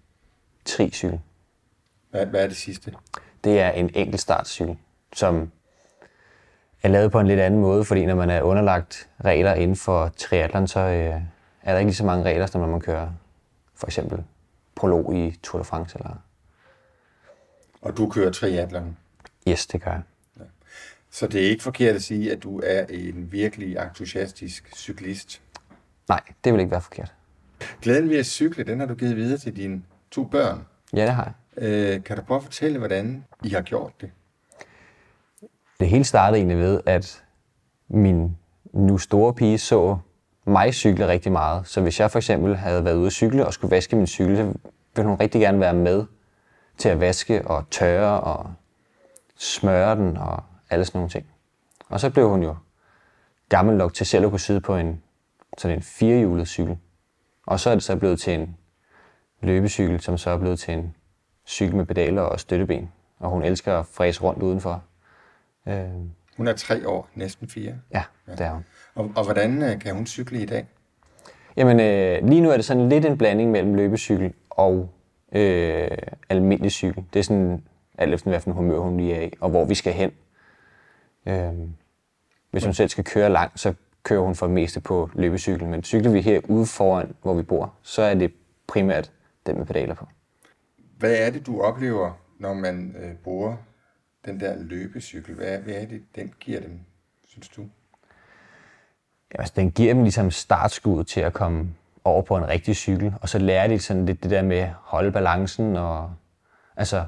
tricykel. 0.65 1.21
Hvad, 2.11 2.27
hvad 2.27 2.43
er 2.43 2.47
det 2.47 2.57
sidste? 2.57 2.95
Det 3.45 3.61
er 3.61 3.71
en 3.71 3.91
enkeltstartcykel, 3.95 4.77
som 5.13 5.51
er 6.83 6.89
lavet 6.89 7.13
på 7.13 7.21
en 7.21 7.27
lidt 7.27 7.41
anden 7.41 7.61
måde, 7.61 7.85
fordi 7.85 8.07
når 8.07 8.15
man 8.15 8.31
er 8.31 8.43
underlagt 8.43 9.09
regler 9.25 9.55
inden 9.55 9.77
for 9.77 10.09
triathlon, 10.17 10.67
så 10.67 10.81
øh, 10.81 11.23
er 11.63 11.73
der 11.73 11.79
ikke 11.79 11.89
lige 11.89 11.97
så 11.97 12.05
mange 12.05 12.25
regler, 12.25 12.47
som 12.47 12.61
når 12.61 12.69
man 12.69 12.81
kører 12.81 13.09
for 13.75 13.87
eksempel 13.87 14.25
prolog 14.75 15.17
i 15.17 15.39
Tour 15.43 15.59
de 15.59 15.65
France. 15.65 15.99
Eller... 15.99 16.17
Og 17.83 17.97
du 17.97 18.09
kører 18.09 18.33
triathlon? 18.33 18.97
Yes, 19.49 19.67
det 19.67 19.83
gør 19.83 19.91
jeg. 19.91 20.03
Ja. 20.39 20.45
Så 21.11 21.27
det 21.27 21.47
er 21.47 21.51
ikke 21.51 21.63
forkert 21.63 21.95
at 21.95 22.03
sige, 22.03 22.33
at 22.33 22.43
du 22.43 22.61
er 22.65 22.87
en 22.91 23.33
virkelig 23.33 23.77
entusiastisk 23.77 24.77
cyklist? 24.77 25.43
Nej, 26.09 26.21
det 26.45 26.53
vil 26.53 26.61
ikke 26.61 26.71
være 26.71 26.81
forkert. 26.81 27.15
Glæden 27.83 28.11
ved 28.11 28.19
at 28.19 28.27
cykle, 28.27 28.65
den 28.65 28.81
har 28.81 28.87
du 28.87 28.95
givet 28.95 29.17
videre 29.17 29.39
til 29.39 29.57
dine 29.57 29.83
to 30.11 30.25
børn. 30.25 30.67
Ja, 30.93 31.03
det 31.03 31.11
har 31.11 31.25
jeg. 31.57 31.65
Øh, 31.65 32.05
kan 32.05 32.17
du 32.17 32.23
prøve 32.23 32.39
at 32.39 32.45
fortælle, 32.45 32.79
hvordan 32.79 33.25
I 33.45 33.49
har 33.49 33.63
gjort 33.63 33.93
det? 34.01 34.11
Det 35.81 35.89
hele 35.89 36.05
startede 36.05 36.39
egentlig 36.39 36.59
ved, 36.59 36.81
at 36.87 37.25
min 37.89 38.37
nu 38.73 38.99
store 38.99 39.35
pige 39.35 39.59
så 39.59 39.99
mig 40.45 40.75
cykle 40.75 41.09
rigtig 41.09 41.33
meget. 41.33 41.67
Så 41.67 41.81
hvis 41.81 42.01
jeg 42.01 42.11
for 42.11 42.19
eksempel 42.19 42.57
havde 42.57 42.85
været 42.85 42.95
ude 42.95 43.07
at 43.07 43.13
cykle 43.13 43.47
og 43.47 43.55
skulle 43.55 43.71
vaske 43.71 43.97
min 43.97 44.07
cykel, 44.07 44.37
så 44.37 44.43
ville 44.97 45.09
hun 45.09 45.21
rigtig 45.21 45.41
gerne 45.41 45.61
være 45.61 45.75
med 45.75 46.05
til 46.79 46.89
at 46.89 47.01
vaske 47.01 47.49
og 47.49 47.65
tørre 47.71 48.21
og 48.21 48.53
smøre 49.37 49.97
den 49.97 50.17
og 50.17 50.43
alle 50.71 50.85
sådan 50.85 50.99
nogle 50.99 51.11
ting. 51.11 51.27
Og 51.89 52.01
så 52.01 52.11
blev 52.11 52.29
hun 52.29 52.43
jo 52.43 52.57
gammel 53.49 53.77
nok 53.77 53.95
til 53.95 54.07
selv 54.07 54.25
at 54.25 54.31
kunne 54.31 54.41
sidde 54.41 54.61
på 54.61 54.77
en, 54.77 55.03
sådan 55.59 55.77
en 55.77 55.83
firehjulet 55.83 56.49
cykel. 56.49 56.79
Og 57.47 57.61
så 57.61 57.71
er 57.71 57.75
det 57.75 57.83
så 57.83 57.97
blevet 57.97 58.21
til 58.21 58.35
en 58.35 58.57
løbecykel, 59.41 60.01
som 60.01 60.19
så 60.19 60.31
er 60.31 60.39
blevet 60.39 60.59
til 60.59 60.75
en 60.75 60.95
cykel 61.47 61.77
med 61.77 61.85
pedaler 61.85 62.23
og 62.23 62.41
støtteben. 62.41 62.93
Og 63.19 63.31
hun 63.31 63.43
elsker 63.45 63.79
at 63.79 63.87
fræse 63.87 64.23
rundt 64.23 64.43
udenfor. 64.43 64.85
Øh. 65.69 65.85
Hun 66.37 66.49
er 66.49 66.53
tre 66.53 66.89
år, 66.89 67.09
næsten 67.15 67.49
fire. 67.49 67.75
Ja, 67.95 68.03
ja. 68.29 68.33
det 68.33 68.41
er 68.41 68.51
hun. 68.51 68.65
Og, 68.95 69.13
og 69.17 69.25
hvordan 69.25 69.63
øh, 69.63 69.81
kan 69.81 69.95
hun 69.95 70.07
cykle 70.07 70.43
i 70.43 70.47
dag? 70.47 70.67
Jamen, 71.57 71.81
øh, 71.81 72.29
lige 72.29 72.41
nu 72.41 72.51
er 72.51 72.57
det 72.57 72.65
sådan 72.65 72.89
lidt 72.89 73.05
en 73.05 73.19
blanding 73.19 73.51
mellem 73.51 73.75
løbecykel 73.75 74.33
og 74.51 74.91
øh, 75.33 75.89
almindelig 76.29 76.73
cykel. 76.73 77.05
Det 77.13 77.19
er 77.19 77.25
sådan 77.25 77.65
alt 77.99 78.15
efter, 78.15 78.31
hvilken 78.31 78.53
humør 78.53 78.79
hun 78.79 78.97
lige 78.97 79.15
er 79.15 79.23
i, 79.23 79.33
og 79.41 79.51
hvor 79.51 79.65
vi 79.65 79.75
skal 79.75 79.93
hen. 79.93 80.11
Øh, 81.27 81.53
hvis 82.51 82.65
hun 82.65 82.75
selv 82.75 82.89
skal 82.89 83.05
køre 83.05 83.31
langt, 83.31 83.61
så 83.61 83.75
kører 84.07 84.21
hun 84.21 84.35
for 84.35 84.47
det 84.47 84.55
meste 84.55 84.81
på 84.81 85.11
løbecykel. 85.15 85.67
Men 85.69 85.83
cykler 85.83 86.11
vi 86.11 86.21
her 86.21 86.41
ude 86.49 86.67
foran, 86.67 87.15
hvor 87.23 87.35
vi 87.35 87.43
bor, 87.43 87.75
så 87.83 88.03
er 88.03 88.15
det 88.15 88.33
primært 88.67 89.13
den 89.47 89.59
med 89.59 89.67
pedaler 89.67 89.95
på. 89.95 90.09
Hvad 90.99 91.15
er 91.15 91.31
det, 91.31 91.47
du 91.47 91.61
oplever, 91.61 92.13
når 92.39 92.55
man 92.55 92.97
øh, 92.99 93.15
bruger 93.15 93.57
den 94.25 94.41
der 94.41 94.57
løbecykel? 94.59 95.35
Hvad, 95.35 95.59
hvad 95.59 95.75
er 95.75 95.87
det, 95.87 96.03
den 96.17 96.35
giver 96.41 96.61
dem, 96.61 96.81
synes 97.25 97.49
du? 97.49 97.63
Ja, 99.35 99.39
altså, 99.39 99.53
den 99.57 99.71
giver 99.71 99.95
dem 99.95 100.03
ligesom 100.03 100.31
startskud 100.31 101.05
til 101.05 101.21
at 101.21 101.33
komme 101.33 101.75
over 102.05 102.23
på 102.23 102.37
en 102.37 102.49
rigtig 102.49 102.77
cykel, 102.77 103.15
og 103.21 103.29
så 103.29 103.39
lærer 103.39 103.69
de 103.69 103.79
sådan 103.79 104.07
lidt 104.07 104.23
det 104.23 104.31
der 104.31 104.43
med 104.43 104.59
at 104.59 104.71
holde 104.73 105.13
balancen, 105.13 105.77
og 105.77 106.15
altså, 106.77 107.05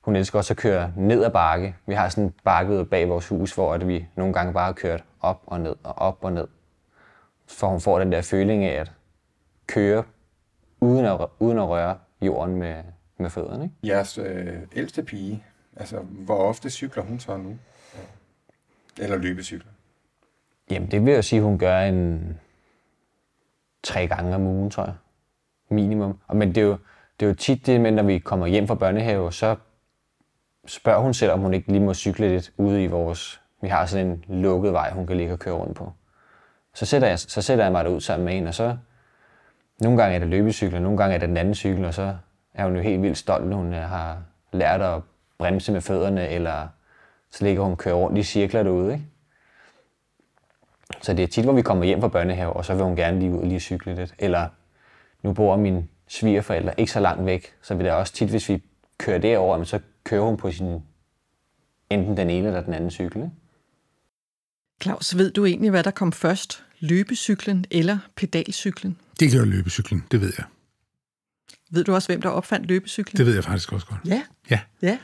hun 0.00 0.16
elsker 0.16 0.38
også 0.38 0.52
at 0.52 0.58
køre 0.58 0.92
ned 0.96 1.24
ad 1.24 1.30
bakke. 1.30 1.76
Vi 1.86 1.94
har 1.94 2.08
sådan 2.08 2.24
en 2.24 2.34
bakke 2.44 2.84
bag 2.84 3.08
vores 3.08 3.28
hus, 3.28 3.54
hvor 3.54 3.74
at 3.74 3.88
vi 3.88 4.06
nogle 4.16 4.32
gange 4.32 4.52
bare 4.52 4.66
har 4.66 4.72
kørt 4.72 5.04
op 5.20 5.42
og 5.46 5.60
ned 5.60 5.74
og 5.82 5.98
op 5.98 6.18
og 6.24 6.32
ned. 6.32 6.46
For 7.46 7.66
hun 7.66 7.80
får 7.80 7.98
den 7.98 8.12
der 8.12 8.22
føling 8.22 8.64
af 8.64 8.80
at 8.80 8.92
køre 9.66 10.04
uden 10.80 11.04
at, 11.04 11.26
uden 11.38 11.58
at 11.58 11.68
røre 11.68 11.98
jorden 12.22 12.56
med, 12.56 12.82
med 13.18 13.30
fødderne. 13.30 13.64
Ikke? 13.64 13.74
Jeres 13.82 14.18
øh, 14.18 14.58
ældste 14.72 15.02
pige, 15.02 15.44
altså 15.76 16.00
hvor 16.00 16.36
ofte 16.36 16.70
cykler 16.70 17.02
hun 17.02 17.20
så 17.20 17.36
nu? 17.36 17.58
Eller 18.98 19.16
løbecykler? 19.16 19.70
Jamen 20.70 20.90
det 20.90 21.04
vil 21.04 21.12
jeg 21.12 21.24
sige, 21.24 21.42
hun 21.42 21.58
gør 21.58 21.80
en 21.80 22.40
tre 23.82 24.06
gange 24.06 24.34
om 24.34 24.46
ugen, 24.46 24.70
tror 24.70 24.84
jeg. 24.84 24.94
Minimum. 25.68 26.18
Og, 26.26 26.36
men 26.36 26.48
det 26.48 26.58
er, 26.58 26.66
jo, 26.66 26.76
det 27.20 27.26
er 27.26 27.30
jo 27.30 27.34
tit 27.34 27.66
det 27.66 27.80
med, 27.80 27.90
når 27.90 28.02
vi 28.02 28.18
kommer 28.18 28.46
hjem 28.46 28.66
fra 28.66 28.74
børnehave, 28.74 29.32
så 29.32 29.56
spørger 30.66 31.00
hun 31.00 31.14
selv, 31.14 31.32
om 31.32 31.40
hun 31.40 31.54
ikke 31.54 31.72
lige 31.72 31.84
må 31.84 31.94
cykle 31.94 32.28
lidt 32.28 32.52
ude 32.56 32.84
i 32.84 32.86
vores... 32.86 33.42
Vi 33.66 33.70
har 33.70 33.86
sådan 33.86 34.06
en 34.06 34.24
lukket 34.28 34.72
vej, 34.72 34.90
hun 34.90 35.06
kan 35.06 35.16
ligge 35.16 35.32
og 35.32 35.38
køre 35.38 35.54
rundt 35.54 35.76
på. 35.76 35.92
Så 36.74 36.86
sætter, 36.86 37.08
jeg, 37.08 37.18
så 37.18 37.42
sætter 37.42 37.64
jeg 37.64 37.72
mig 37.72 37.84
derud 37.84 38.00
sammen 38.00 38.24
med 38.24 38.34
hende, 38.34 38.48
og 38.48 38.54
så 38.54 38.76
nogle 39.80 40.02
gange 40.02 40.14
er 40.14 40.18
det 40.18 40.28
løbecykler, 40.28 40.80
nogle 40.80 40.98
gange 40.98 41.14
er 41.14 41.18
det 41.18 41.28
den 41.28 41.36
anden 41.36 41.54
cykel, 41.54 41.84
og 41.84 41.94
så 41.94 42.16
er 42.54 42.64
hun 42.64 42.76
jo 42.76 42.82
helt 42.82 43.02
vildt 43.02 43.18
stolt, 43.18 43.46
når 43.46 43.56
hun 43.56 43.74
øh, 43.74 43.80
har 43.80 44.18
lært 44.52 44.82
at 44.82 45.02
bremse 45.38 45.72
med 45.72 45.80
fødderne, 45.80 46.28
eller 46.28 46.68
så 47.30 47.44
ligger 47.44 47.62
hun 47.62 47.76
kører 47.76 47.94
rundt 47.94 48.18
i 48.18 48.22
cirkler 48.22 48.62
derude. 48.62 48.92
Ikke? 48.92 49.04
Så 51.02 51.14
det 51.14 51.22
er 51.22 51.26
tit, 51.26 51.44
hvor 51.44 51.52
vi 51.52 51.62
kommer 51.62 51.84
hjem 51.84 52.00
fra 52.00 52.08
børnehave, 52.08 52.52
og 52.52 52.64
så 52.64 52.74
vil 52.74 52.84
hun 52.84 52.96
gerne 52.96 53.18
lige 53.18 53.32
ud 53.32 53.38
og 53.38 53.46
lige 53.46 53.60
cykle 53.60 53.94
lidt. 53.94 54.14
Eller 54.18 54.48
nu 55.22 55.32
bor 55.32 55.56
min 55.56 55.90
svigerforældre 56.08 56.80
ikke 56.80 56.92
så 56.92 57.00
langt 57.00 57.26
væk, 57.26 57.54
så 57.62 57.74
vil 57.74 57.84
det 57.84 57.92
også 57.92 58.12
tit, 58.12 58.30
hvis 58.30 58.48
vi 58.48 58.62
kører 58.98 59.18
derover, 59.18 59.64
så 59.64 59.80
kører 60.04 60.22
hun 60.22 60.36
på 60.36 60.50
sin 60.50 60.82
enten 61.90 62.16
den 62.16 62.30
ene 62.30 62.46
eller 62.46 62.60
den 62.60 62.74
anden 62.74 62.90
cykel. 62.90 63.22
Ikke? 63.22 63.30
Claus, 64.82 65.16
ved 65.16 65.30
du 65.30 65.44
egentlig, 65.44 65.70
hvad 65.70 65.84
der 65.84 65.90
kom 65.90 66.12
først? 66.12 66.62
Løbecyklen 66.80 67.64
eller 67.70 67.98
pedalcyklen? 68.16 68.96
Det 69.20 69.32
gør 69.32 69.44
løbecyklen, 69.44 70.04
det 70.10 70.20
ved 70.20 70.32
jeg. 70.38 70.46
Ved 71.70 71.84
du 71.84 71.94
også, 71.94 72.08
hvem 72.08 72.22
der 72.22 72.28
opfandt 72.28 72.66
løbecyklen? 72.66 73.16
Det 73.18 73.26
ved 73.26 73.34
jeg 73.34 73.44
faktisk 73.44 73.72
også 73.72 73.86
godt. 73.86 74.00
Ja. 74.06 74.22
Ja, 74.50 74.60
Ja. 74.82 74.98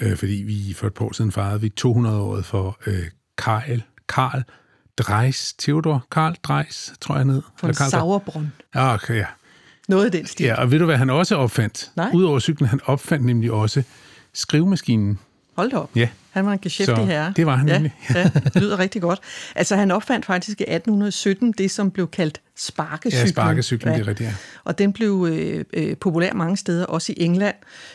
øh, 0.00 0.16
fordi 0.16 0.32
vi 0.34 0.72
for 0.76 0.86
et 0.86 0.94
par 0.94 1.04
år 1.04 1.12
siden 1.12 1.32
fejrede 1.32 1.60
vi 1.60 1.72
200-året 1.80 2.44
for 2.44 2.78
øh, 2.86 3.02
Karl, 3.38 3.82
Karl 4.08 4.42
Dreis, 4.98 5.54
Theodor 5.58 6.06
Karl 6.12 6.34
Dreis, 6.42 6.92
tror 7.00 7.16
jeg 7.16 7.24
ned. 7.24 7.42
Von 7.62 7.74
Sauerbrunn. 7.74 8.52
Ja, 8.74 8.94
okay, 8.94 9.16
ja. 9.16 9.26
Noget 9.88 10.04
af 10.04 10.12
den 10.12 10.26
stil. 10.26 10.46
ja. 10.46 10.54
Og 10.54 10.70
ved 10.70 10.78
du, 10.78 10.84
hvad 10.84 10.96
han 10.96 11.10
også 11.10 11.36
opfandt? 11.36 11.90
Nej. 11.96 12.10
Udover 12.14 12.38
cyklen, 12.40 12.68
han 12.68 12.80
opfandt 12.84 13.24
nemlig 13.26 13.52
også 13.52 13.82
skrivemaskinen. 14.34 15.18
Hold 15.56 15.70
da 15.70 15.76
op. 15.76 15.90
Ja. 15.96 16.08
Han 16.36 16.46
var 16.46 16.52
en 16.52 16.58
geschæftig 16.58 16.96
Så 16.96 17.04
herre. 17.04 17.32
det 17.36 17.46
var 17.46 17.56
han 17.56 17.68
ja, 17.68 17.74
nemlig. 17.74 17.94
ja, 18.14 18.30
det 18.44 18.56
lyder 18.62 18.78
rigtig 18.78 19.02
godt. 19.02 19.20
Altså, 19.54 19.76
han 19.76 19.90
opfandt 19.90 20.26
faktisk 20.26 20.60
i 20.60 20.64
1817 20.64 21.52
det, 21.52 21.70
som 21.70 21.90
blev 21.90 22.08
kaldt 22.08 22.40
sparkecyklen. 22.58 23.26
Ja, 23.26 23.30
sparkecyklen, 23.30 23.94
det 23.94 24.00
er 24.00 24.08
rigtigt, 24.08 24.28
ja. 24.28 24.34
Og 24.64 24.78
den 24.78 24.92
blev 24.92 25.28
øh, 25.30 25.64
øh, 25.72 25.96
populær 25.96 26.32
mange 26.32 26.56
steder, 26.56 26.84
også 26.86 27.12
i 27.16 27.22
England. 27.22 27.54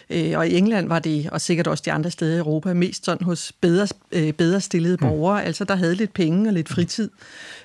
Øh, 0.10 0.38
og 0.38 0.48
i 0.48 0.58
England 0.58 0.88
var 0.88 1.00
det, 1.00 1.30
og 1.30 1.42
sikkert 1.42 1.68
også 1.68 1.84
de 1.86 1.92
andre 1.92 2.12
steder 2.12 2.36
i 2.36 2.38
Europa, 2.38 2.74
mest 2.74 3.06
sådan 3.06 3.26
hos 3.26 3.52
bedre, 3.62 3.88
øh, 4.12 4.34
bedre 4.34 4.62
stillede 4.62 4.98
Mm. 5.02 5.08
borgere, 5.08 5.44
altså 5.44 5.64
der 5.64 5.76
havde 5.76 5.96
lidt 5.96 6.14
penge 6.14 6.50
og 6.50 6.54
lidt 6.54 6.70
fritid. 6.70 7.10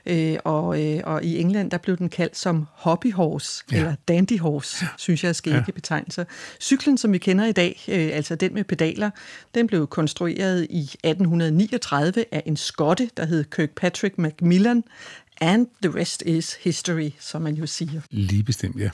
Øh, 0.07 0.37
og, 0.45 0.83
øh, 0.85 1.01
og 1.05 1.25
i 1.25 1.41
England, 1.41 1.71
der 1.71 1.79
blev 1.79 1.97
den 1.97 2.09
kaldt 2.09 2.37
som 2.37 2.67
hobbyhorse, 2.75 3.65
ja. 3.73 3.77
eller 3.77 3.95
dandy 4.09 4.39
horse, 4.41 4.77
ja. 4.83 4.89
synes 4.97 5.23
jeg 5.25 5.29
er 5.29 5.33
skægge 5.33 5.65
ja. 5.67 5.73
betegnelser. 5.73 6.25
Cyklen, 6.61 6.99
som 6.99 7.13
vi 7.13 7.19
kender 7.19 7.47
i 7.47 7.53
dag, 7.53 7.85
øh, 7.89 8.11
altså 8.13 8.35
den 8.35 8.55
med 8.55 8.65
pedaler, 8.65 9.11
den 9.55 9.67
blev 9.67 9.87
konstrueret 9.87 10.66
i 10.71 10.81
1839 10.81 12.25
af 12.33 12.43
en 12.47 12.57
skotte, 12.57 13.11
der 13.17 13.27
hed 13.27 13.45
Kirkpatrick 13.45 14.19
Macmillan, 14.19 14.85
and 15.41 15.67
the 15.83 16.01
rest 16.01 16.23
is 16.23 16.55
history, 16.61 17.11
som 17.21 17.43
man 17.43 17.55
jo 17.55 17.67
siger. 17.67 18.01
Lige 18.11 18.43
bestemt, 18.43 18.81
ja. 18.81 18.91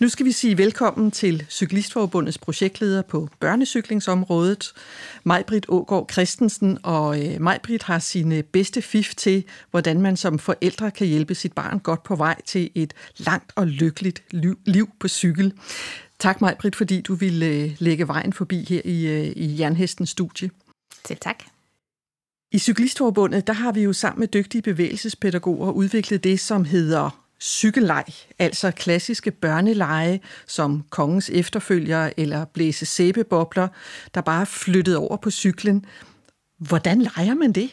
Nu 0.00 0.08
skal 0.08 0.26
vi 0.26 0.32
sige 0.32 0.58
velkommen 0.58 1.10
til 1.10 1.46
Cyklistforbundets 1.50 2.38
projektleder 2.38 3.02
på 3.02 3.28
børnecyklingsområdet, 3.40 4.72
Majbrit 5.24 5.66
Ågaard 5.68 6.08
Christensen. 6.12 6.78
Og 6.82 7.26
øh, 7.26 7.40
Majbrit 7.40 7.82
har 7.82 7.98
sine 7.98 8.42
bedste 8.42 8.82
fif 8.82 9.14
til, 9.14 9.44
hvordan 9.70 10.00
man 10.00 10.16
som 10.16 10.38
forældre 10.38 10.90
kan 10.90 11.06
hjælpe 11.06 11.34
sit 11.34 11.52
barn 11.52 11.78
godt 11.78 12.02
på 12.02 12.16
vej 12.16 12.40
til 12.46 12.70
et 12.74 12.94
langt 13.18 13.52
og 13.56 13.66
lykkeligt 13.66 14.22
liv, 14.30 14.58
liv 14.64 14.90
på 15.00 15.08
cykel. 15.08 15.52
Tak 16.18 16.40
Majbrit, 16.40 16.76
fordi 16.76 17.00
du 17.00 17.14
ville 17.14 17.46
øh, 17.46 17.70
lægge 17.78 18.08
vejen 18.08 18.32
forbi 18.32 18.66
her 18.68 18.80
i, 18.84 19.06
øh, 19.06 19.26
i 19.36 19.60
Jernhestens 19.60 20.10
studie. 20.10 20.50
Til 21.04 21.16
tak. 21.16 21.44
I 22.52 22.58
Cyklistforbundet, 22.58 23.46
der 23.46 23.52
har 23.52 23.72
vi 23.72 23.82
jo 23.82 23.92
sammen 23.92 24.20
med 24.20 24.28
dygtige 24.28 24.62
bevægelsespædagoger 24.62 25.72
udviklet 25.72 26.24
det, 26.24 26.40
som 26.40 26.64
hedder 26.64 27.22
cykelleg, 27.40 28.04
altså 28.38 28.70
klassiske 28.70 29.30
børneleje 29.30 30.20
som 30.46 30.84
kongens 30.90 31.30
efterfølger 31.30 32.10
eller 32.16 32.44
blæse 32.44 32.86
sæbebobler, 32.86 33.68
der 34.14 34.20
bare 34.20 34.40
er 34.40 34.44
flyttet 34.44 34.96
over 34.96 35.16
på 35.16 35.30
cyklen. 35.30 35.84
Hvordan 36.58 37.02
leger 37.02 37.34
man 37.34 37.52
det? 37.52 37.70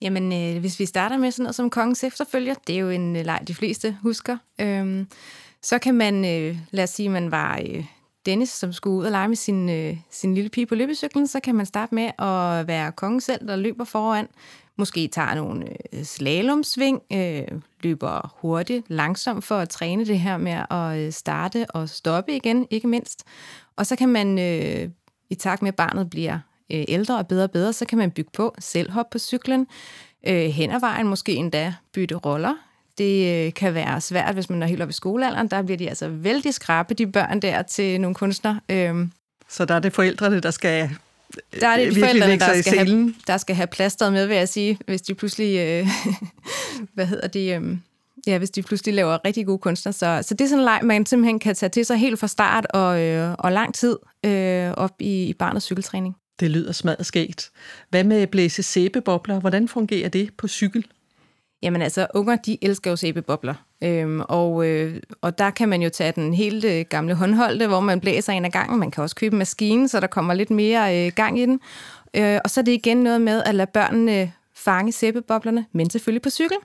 Jamen, 0.00 0.32
øh, 0.32 0.60
hvis 0.60 0.80
vi 0.80 0.86
starter 0.86 1.16
med 1.16 1.30
sådan 1.30 1.42
noget 1.42 1.54
som 1.54 1.70
kongens 1.70 2.04
efterfølger, 2.04 2.54
det 2.66 2.74
er 2.74 2.78
jo 2.78 2.90
en 2.90 3.16
øh, 3.16 3.24
leg, 3.24 3.40
de 3.48 3.54
fleste 3.54 3.98
husker, 4.02 4.36
øhm, 4.60 5.06
så 5.62 5.78
kan 5.78 5.94
man, 5.94 6.24
øh, 6.24 6.58
lad 6.70 6.84
os 6.84 6.90
sige, 6.90 7.08
man 7.08 7.30
var 7.30 7.60
øh, 7.66 7.84
Dennis, 8.26 8.48
som 8.48 8.72
skulle 8.72 8.96
ud 8.96 9.04
og 9.04 9.10
lege 9.10 9.28
med 9.28 9.36
sin, 9.36 9.68
øh, 9.68 9.96
sin 10.10 10.34
lille 10.34 10.50
pige 10.50 10.66
på 10.66 10.74
løbecyklen, 10.74 11.26
så 11.26 11.40
kan 11.40 11.54
man 11.54 11.66
starte 11.66 11.94
med 11.94 12.04
at 12.18 12.68
være 12.68 12.92
kongen 12.92 13.20
selv, 13.20 13.48
der 13.48 13.56
løber 13.56 13.84
foran. 13.84 14.28
Måske 14.76 15.08
tager 15.08 15.34
nogle 15.34 15.66
øh, 15.92 16.04
slalomsving, 16.04 17.02
øh, 17.12 17.44
løber 17.82 18.36
hurtigt, 18.40 18.84
langsomt 18.88 19.44
for 19.44 19.54
at 19.54 19.68
træne 19.68 20.04
det 20.06 20.20
her 20.20 20.36
med 20.36 20.62
at 20.70 20.98
øh, 20.98 21.12
starte 21.12 21.66
og 21.70 21.88
stoppe 21.88 22.36
igen, 22.36 22.66
ikke 22.70 22.88
mindst. 22.88 23.24
Og 23.76 23.86
så 23.86 23.96
kan 23.96 24.08
man, 24.08 24.38
øh, 24.38 24.90
i 25.30 25.34
takt 25.34 25.62
med 25.62 25.68
at 25.68 25.76
barnet 25.76 26.10
bliver 26.10 26.38
øh, 26.72 26.84
ældre 26.88 27.18
og 27.18 27.28
bedre 27.28 27.44
og 27.44 27.50
bedre, 27.50 27.72
så 27.72 27.84
kan 27.84 27.98
man 27.98 28.10
bygge 28.10 28.30
på, 28.32 28.54
selv 28.58 28.90
hoppe 28.90 29.10
på 29.12 29.18
cyklen, 29.18 29.66
øh, 30.26 30.46
hen 30.46 30.70
ad 30.70 30.80
vejen 30.80 31.08
måske 31.08 31.34
endda 31.34 31.74
bytte 31.92 32.14
roller. 32.14 32.54
Det 32.98 33.46
øh, 33.46 33.54
kan 33.54 33.74
være 33.74 34.00
svært, 34.00 34.34
hvis 34.34 34.50
man 34.50 34.62
er 34.62 34.66
helt 34.66 34.82
oppe 34.82 34.90
i 34.90 34.92
skolealderen. 34.92 35.48
Der 35.48 35.62
bliver 35.62 35.78
de 35.78 35.88
altså 35.88 36.08
vældig 36.08 36.54
skrappe, 36.54 36.94
de 36.94 37.06
børn 37.06 37.40
der, 37.40 37.62
til 37.62 38.00
nogle 38.00 38.14
kunstnere. 38.14 38.60
Øhm, 38.68 39.12
Så 39.48 39.64
der 39.64 39.74
er 39.74 39.78
det 39.78 39.92
forældrene, 39.92 40.40
der 40.40 40.50
skal 40.50 40.90
der 41.60 41.68
er 41.68 41.76
det 41.76 41.86
de 41.86 41.94
virkelig 41.94 42.04
forældre, 42.04 42.28
lægge 42.28 42.44
sig 42.44 42.54
der 42.54 42.62
skal, 42.62 42.86
have, 42.86 43.14
der 43.26 43.36
skal 43.36 43.56
have 43.56 43.66
plasteret 43.66 44.12
med, 44.12 44.26
vil 44.26 44.36
jeg 44.36 44.48
sige, 44.48 44.78
hvis 44.86 45.02
de 45.02 45.14
pludselig, 45.14 45.58
øh, 45.58 45.88
hvad 46.94 47.06
hedder 47.06 47.28
det, 47.28 47.60
øh, 47.60 47.76
ja, 48.26 48.38
hvis 48.38 48.50
de 48.50 48.62
pludselig 48.62 48.94
laver 48.94 49.18
rigtig 49.24 49.46
gode 49.46 49.58
kunstner. 49.58 49.92
Så, 49.92 50.20
så 50.22 50.34
det 50.34 50.44
er 50.44 50.48
sådan 50.48 50.58
en 50.58 50.64
leg, 50.64 50.80
man 50.82 51.06
simpelthen 51.06 51.38
kan 51.38 51.54
tage 51.54 51.70
til 51.70 51.84
sig 51.84 51.96
helt 51.96 52.18
fra 52.18 52.26
start 52.26 52.66
og, 52.70 53.02
øh, 53.02 53.34
og 53.38 53.52
lang 53.52 53.74
tid 53.74 53.96
øh, 54.24 54.70
op 54.70 54.94
i, 54.98 55.24
i 55.24 55.34
barnets 55.34 55.66
cykeltræning. 55.66 56.16
Det 56.40 56.50
lyder 56.50 56.72
smadret 56.72 57.06
skægt. 57.06 57.50
Hvad 57.90 58.04
med 58.04 58.26
blæse 58.26 58.62
sæbebobler? 58.62 59.40
Hvordan 59.40 59.68
fungerer 59.68 60.08
det 60.08 60.30
på 60.36 60.48
cykel? 60.48 60.84
Jamen 61.62 61.82
altså, 61.82 62.06
unger, 62.14 62.36
de 62.36 62.58
elsker 62.62 62.90
jo 62.90 62.96
sæbebobler. 62.96 63.54
Øhm, 63.82 64.20
og, 64.20 64.66
øh, 64.66 65.00
og 65.20 65.38
der 65.38 65.50
kan 65.50 65.68
man 65.68 65.82
jo 65.82 65.88
tage 65.88 66.12
den 66.12 66.34
helt 66.34 66.64
øh, 66.64 66.84
gamle 66.88 67.14
håndholdte, 67.14 67.66
hvor 67.66 67.80
man 67.80 68.00
blæser 68.00 68.32
en 68.32 68.44
af 68.44 68.52
gangen. 68.52 68.78
Man 68.78 68.90
kan 68.90 69.02
også 69.02 69.16
købe 69.16 69.34
en 69.34 69.38
maskine, 69.38 69.88
så 69.88 70.00
der 70.00 70.06
kommer 70.06 70.34
lidt 70.34 70.50
mere 70.50 71.06
øh, 71.06 71.12
gang 71.16 71.38
i 71.38 71.46
den. 71.46 71.60
Øh, 72.14 72.38
og 72.44 72.50
så 72.50 72.60
er 72.60 72.64
det 72.64 72.72
igen 72.72 72.96
noget 72.96 73.20
med 73.20 73.42
at 73.42 73.54
lade 73.54 73.70
børnene 73.74 74.32
fange 74.54 74.92
sæbeboblerne, 74.92 75.66
men 75.72 75.90
selvfølgelig 75.90 76.22
på 76.22 76.30
cykel. 76.30 76.56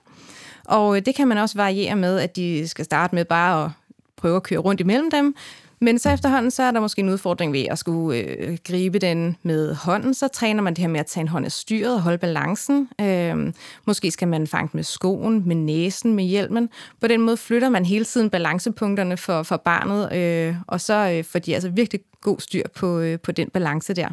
Og 0.64 0.96
øh, 0.96 1.02
det 1.06 1.14
kan 1.14 1.28
man 1.28 1.38
også 1.38 1.58
variere 1.58 1.96
med, 1.96 2.18
at 2.18 2.36
de 2.36 2.68
skal 2.68 2.84
starte 2.84 3.14
med 3.14 3.24
bare 3.24 3.64
at 3.64 3.70
prøve 4.16 4.36
at 4.36 4.42
køre 4.42 4.58
rundt 4.58 4.80
imellem 4.80 5.10
dem. 5.10 5.34
Men 5.80 5.98
så 5.98 6.10
efterhånden, 6.10 6.50
så 6.50 6.62
er 6.62 6.70
der 6.70 6.80
måske 6.80 7.00
en 7.00 7.08
udfordring 7.08 7.52
ved 7.52 7.66
at 7.70 7.78
skulle 7.78 8.18
øh, 8.18 8.58
gribe 8.64 8.98
den 8.98 9.36
med 9.42 9.74
hånden. 9.74 10.14
Så 10.14 10.28
træner 10.28 10.62
man 10.62 10.74
det 10.74 10.78
her 10.78 10.88
med 10.88 11.00
at 11.00 11.06
tage 11.06 11.22
en 11.22 11.28
hånd 11.28 11.44
af 11.44 11.52
styret 11.52 11.94
og 11.94 12.02
holde 12.02 12.18
balancen. 12.18 12.88
Øh, 13.00 13.52
måske 13.86 14.10
skal 14.10 14.28
man 14.28 14.46
fange 14.46 14.70
med 14.72 14.82
skoen, 14.82 15.42
med 15.46 15.56
næsen, 15.56 16.14
med 16.14 16.24
hjelmen. 16.24 16.68
På 17.00 17.06
den 17.06 17.20
måde 17.20 17.36
flytter 17.36 17.68
man 17.68 17.84
hele 17.84 18.04
tiden 18.04 18.30
balancepunkterne 18.30 19.16
for, 19.16 19.42
for 19.42 19.56
barnet, 19.56 20.12
øh, 20.12 20.56
og 20.66 20.80
så 20.80 21.10
øh, 21.10 21.24
får 21.24 21.38
de 21.38 21.54
altså 21.54 21.68
virkelig 21.68 22.00
god 22.20 22.40
styr 22.40 22.62
på, 22.76 22.98
øh, 22.98 23.18
på 23.20 23.32
den 23.32 23.50
balance 23.50 23.94
der. 23.94 24.08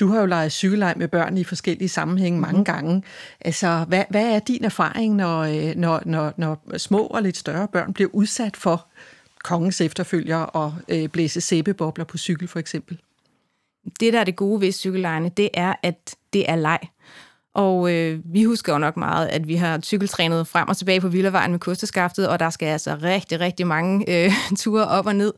Du 0.00 0.08
har 0.08 0.20
jo 0.20 0.26
leget 0.26 0.52
cykelleg 0.52 0.94
med 0.96 1.08
børn 1.08 1.38
i 1.38 1.44
forskellige 1.44 1.88
sammenhænge 1.88 2.40
mange 2.40 2.64
gange. 2.64 3.02
Altså, 3.40 3.84
hvad, 3.88 4.04
hvad 4.10 4.34
er 4.34 4.38
din 4.38 4.64
erfaring, 4.64 5.14
når, 5.14 5.40
øh, 5.40 5.74
når, 5.76 6.02
når, 6.04 6.32
når 6.36 6.78
små 6.78 6.98
og 6.98 7.22
lidt 7.22 7.36
større 7.36 7.68
børn 7.68 7.92
bliver 7.92 8.10
udsat 8.12 8.56
for 8.56 8.86
kongens 9.46 9.80
efterfølger 9.80 10.36
og 10.36 10.74
øh, 10.88 11.08
blæse 11.08 11.40
sæbebobler 11.40 12.04
på 12.04 12.18
cykel 12.18 12.48
for 12.48 12.58
eksempel? 12.58 13.00
Det, 14.00 14.12
der 14.12 14.20
er 14.20 14.24
det 14.24 14.36
gode 14.36 14.60
ved 14.60 14.72
cykellejene, 14.72 15.28
det 15.28 15.48
er, 15.54 15.74
at 15.82 16.16
det 16.32 16.50
er 16.50 16.56
leg. 16.56 16.78
Og 17.54 17.92
øh, 17.92 18.20
vi 18.24 18.44
husker 18.44 18.72
jo 18.72 18.78
nok 18.78 18.96
meget, 18.96 19.26
at 19.26 19.48
vi 19.48 19.54
har 19.54 19.80
cykeltrænet 19.80 20.46
frem 20.46 20.68
og 20.68 20.76
tilbage 20.76 21.00
på 21.00 21.08
Villavejen 21.08 21.50
med 21.50 21.58
kosteskaftet, 21.58 22.28
og 22.28 22.38
der 22.38 22.50
skal 22.50 22.66
altså 22.66 22.98
rigtig, 23.02 23.40
rigtig 23.40 23.66
mange 23.66 24.24
øh, 24.24 24.32
ture 24.58 24.86
op 24.86 25.06
og 25.06 25.16
ned 25.16 25.32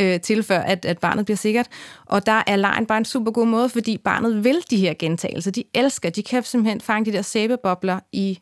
øh, 0.00 0.20
til, 0.20 0.42
før 0.42 0.58
at, 0.58 0.84
at 0.84 0.98
barnet 0.98 1.24
bliver 1.24 1.36
sikkert. 1.36 1.68
Og 2.06 2.26
der 2.26 2.42
er 2.46 2.56
lejen 2.56 2.86
bare 2.86 2.98
en 2.98 3.04
super 3.04 3.30
god 3.30 3.46
måde, 3.46 3.68
fordi 3.68 3.98
barnet 3.98 4.44
vil 4.44 4.64
de 4.70 4.76
her 4.76 4.94
gentagelser. 4.98 5.50
De 5.50 5.64
elsker, 5.74 6.10
de 6.10 6.22
kan 6.22 6.42
simpelthen 6.42 6.80
fange 6.80 7.12
de 7.12 7.16
der 7.16 7.22
sæbebobler 7.22 8.00
i 8.12 8.38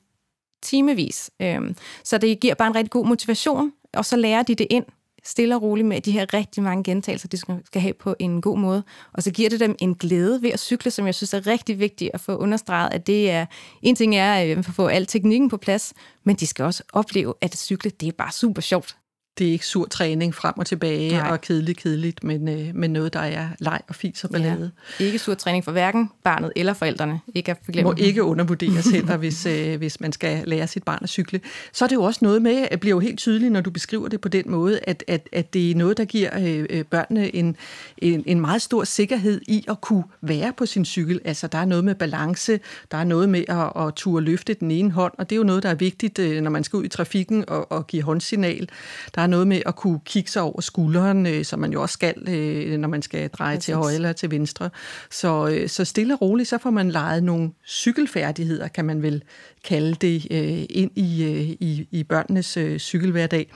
timevis. 0.62 1.30
Øh, 1.42 1.74
så 2.04 2.18
det 2.18 2.40
giver 2.40 2.54
bare 2.54 2.68
en 2.68 2.74
rigtig 2.74 2.90
god 2.90 3.06
motivation, 3.06 3.72
og 3.94 4.04
så 4.04 4.16
lærer 4.16 4.42
de 4.42 4.54
det 4.54 4.66
ind 4.70 4.84
stille 5.24 5.56
og 5.56 5.62
roligt 5.62 5.88
med 5.88 6.00
de 6.00 6.12
her 6.12 6.34
rigtig 6.34 6.62
mange 6.62 6.84
gentagelser, 6.84 7.28
de 7.28 7.36
skal 7.64 7.80
have 7.80 7.94
på 7.94 8.14
en 8.18 8.40
god 8.40 8.58
måde. 8.58 8.82
Og 9.12 9.22
så 9.22 9.30
giver 9.30 9.50
det 9.50 9.60
dem 9.60 9.76
en 9.78 9.94
glæde 9.94 10.42
ved 10.42 10.50
at 10.50 10.60
cykle, 10.60 10.90
som 10.90 11.06
jeg 11.06 11.14
synes 11.14 11.34
er 11.34 11.46
rigtig 11.46 11.78
vigtigt 11.78 12.10
at 12.14 12.20
få 12.20 12.36
understreget, 12.36 12.92
at 12.92 13.06
det 13.06 13.30
er, 13.30 13.46
en 13.82 13.96
ting 13.96 14.16
er 14.16 14.32
at 14.34 14.64
få 14.64 14.86
al 14.86 15.06
teknikken 15.06 15.48
på 15.48 15.56
plads, 15.56 15.94
men 16.24 16.36
de 16.36 16.46
skal 16.46 16.64
også 16.64 16.82
opleve, 16.92 17.34
at 17.40 17.56
cykle, 17.56 17.90
det 17.90 18.08
er 18.08 18.12
bare 18.12 18.32
super 18.32 18.62
sjovt 18.62 18.96
det 19.38 19.48
er 19.48 19.52
ikke 19.52 19.66
sur 19.66 19.86
træning 19.86 20.34
frem 20.34 20.54
og 20.56 20.66
tilbage 20.66 21.10
Nej. 21.10 21.30
og 21.30 21.40
kedeligt, 21.40 21.78
kedeligt, 21.78 22.24
men, 22.24 22.48
øh, 22.48 22.74
men 22.74 22.90
noget, 22.90 23.12
der 23.12 23.20
er 23.20 23.48
leg 23.58 23.80
og 23.88 23.94
fis 23.94 24.24
og 24.24 24.30
ballade. 24.30 24.70
Ja. 25.00 25.04
Ikke 25.04 25.18
sur 25.18 25.34
træning 25.34 25.64
for 25.64 25.72
hverken 25.72 26.10
barnet 26.24 26.52
eller 26.56 26.72
forældrene. 26.74 27.20
Ikke 27.34 27.50
at 27.50 27.56
forglemme. 27.64 27.90
må 27.90 27.94
ikke 27.98 28.22
undervurderes 28.22 28.86
heller, 28.96 29.16
hvis, 29.16 29.46
øh, 29.46 29.76
hvis 29.76 30.00
man 30.00 30.12
skal 30.12 30.42
lære 30.46 30.66
sit 30.66 30.82
barn 30.82 30.98
at 31.02 31.08
cykle. 31.08 31.40
Så 31.72 31.84
er 31.84 31.88
det 31.88 31.96
jo 31.96 32.02
også 32.02 32.18
noget 32.22 32.42
med, 32.42 32.68
at 32.70 32.80
bliver 32.80 32.96
jo 32.96 33.00
helt 33.00 33.18
tydeligt, 33.18 33.52
når 33.52 33.60
du 33.60 33.70
beskriver 33.70 34.08
det 34.08 34.20
på 34.20 34.28
den 34.28 34.50
måde, 34.50 34.80
at, 34.82 35.04
at, 35.06 35.28
at 35.32 35.54
det 35.54 35.70
er 35.70 35.74
noget, 35.74 35.96
der 35.96 36.04
giver 36.04 36.30
øh, 36.38 36.66
øh, 36.70 36.84
børnene 36.84 37.34
en, 37.34 37.56
en, 37.98 38.22
en 38.26 38.40
meget 38.40 38.62
stor 38.62 38.84
sikkerhed 38.84 39.40
i 39.48 39.64
at 39.68 39.80
kunne 39.80 40.04
være 40.20 40.52
på 40.56 40.66
sin 40.66 40.84
cykel. 40.84 41.20
Altså, 41.24 41.46
der 41.46 41.58
er 41.58 41.64
noget 41.64 41.84
med 41.84 41.94
balance, 41.94 42.60
der 42.90 42.98
er 42.98 43.04
noget 43.04 43.28
med 43.28 43.44
at, 43.48 43.86
at 43.86 43.94
turde 43.94 44.24
løfte 44.24 44.54
den 44.54 44.70
ene 44.70 44.90
hånd, 44.90 45.12
og 45.18 45.30
det 45.30 45.36
er 45.36 45.38
jo 45.38 45.44
noget, 45.44 45.62
der 45.62 45.68
er 45.68 45.74
vigtigt, 45.74 46.18
øh, 46.18 46.42
når 46.42 46.50
man 46.50 46.64
skal 46.64 46.76
ud 46.76 46.84
i 46.84 46.88
trafikken 46.88 47.44
og, 47.48 47.72
og 47.72 47.86
give 47.86 48.02
håndsignal. 48.02 48.68
Der 49.14 49.22
er 49.22 49.26
noget 49.28 49.46
med 49.46 49.62
at 49.66 49.76
kunne 49.76 50.00
kigge 50.04 50.30
sig 50.30 50.42
over 50.42 50.60
skulderen, 50.60 51.26
øh, 51.26 51.44
som 51.44 51.58
man 51.58 51.72
jo 51.72 51.82
også 51.82 51.92
skal, 51.92 52.28
øh, 52.28 52.78
når 52.78 52.88
man 52.88 53.02
skal 53.02 53.30
dreje 53.30 53.56
Præcis. 53.56 53.64
til 53.64 53.74
højre 53.74 53.94
eller 53.94 54.12
til 54.12 54.30
venstre. 54.30 54.70
Så, 55.10 55.48
øh, 55.48 55.68
så 55.68 55.84
stille 55.84 56.14
og 56.14 56.20
roligt, 56.20 56.48
så 56.48 56.58
får 56.58 56.70
man 56.70 56.90
lejet 56.90 57.22
nogle 57.22 57.50
cykelfærdigheder, 57.66 58.68
kan 58.68 58.84
man 58.84 59.02
vel 59.02 59.22
kalde 59.64 59.94
det, 59.94 60.26
øh, 60.30 60.66
ind 60.70 60.90
i, 60.98 61.24
øh, 61.24 61.40
i, 61.40 61.88
i 61.90 62.04
børnenes 62.04 62.56
øh, 62.56 62.78
cykelhverdag. 62.78 63.52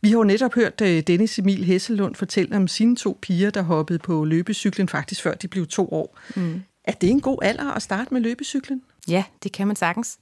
Vi 0.00 0.08
har 0.08 0.16
jo 0.16 0.24
netop 0.24 0.54
hørt 0.54 0.80
øh, 0.80 1.02
Dennis 1.06 1.38
Emil 1.38 1.64
Hesselund 1.64 2.14
fortælle 2.14 2.56
om 2.56 2.68
sine 2.68 2.96
to 2.96 3.18
piger, 3.22 3.50
der 3.50 3.62
hoppede 3.62 3.98
på 3.98 4.24
løbecyklen 4.24 4.88
faktisk 4.88 5.22
før 5.22 5.34
de 5.34 5.48
blev 5.48 5.66
to 5.66 5.88
år. 5.88 6.18
Mm. 6.36 6.62
Er 6.84 6.92
det 6.92 7.10
en 7.10 7.20
god 7.20 7.38
alder 7.42 7.72
at 7.72 7.82
starte 7.82 8.14
med 8.14 8.20
løbecyklen? 8.20 8.82
Ja, 9.08 9.24
det 9.42 9.52
kan 9.52 9.66
man 9.66 9.76
sagtens. 9.76 10.18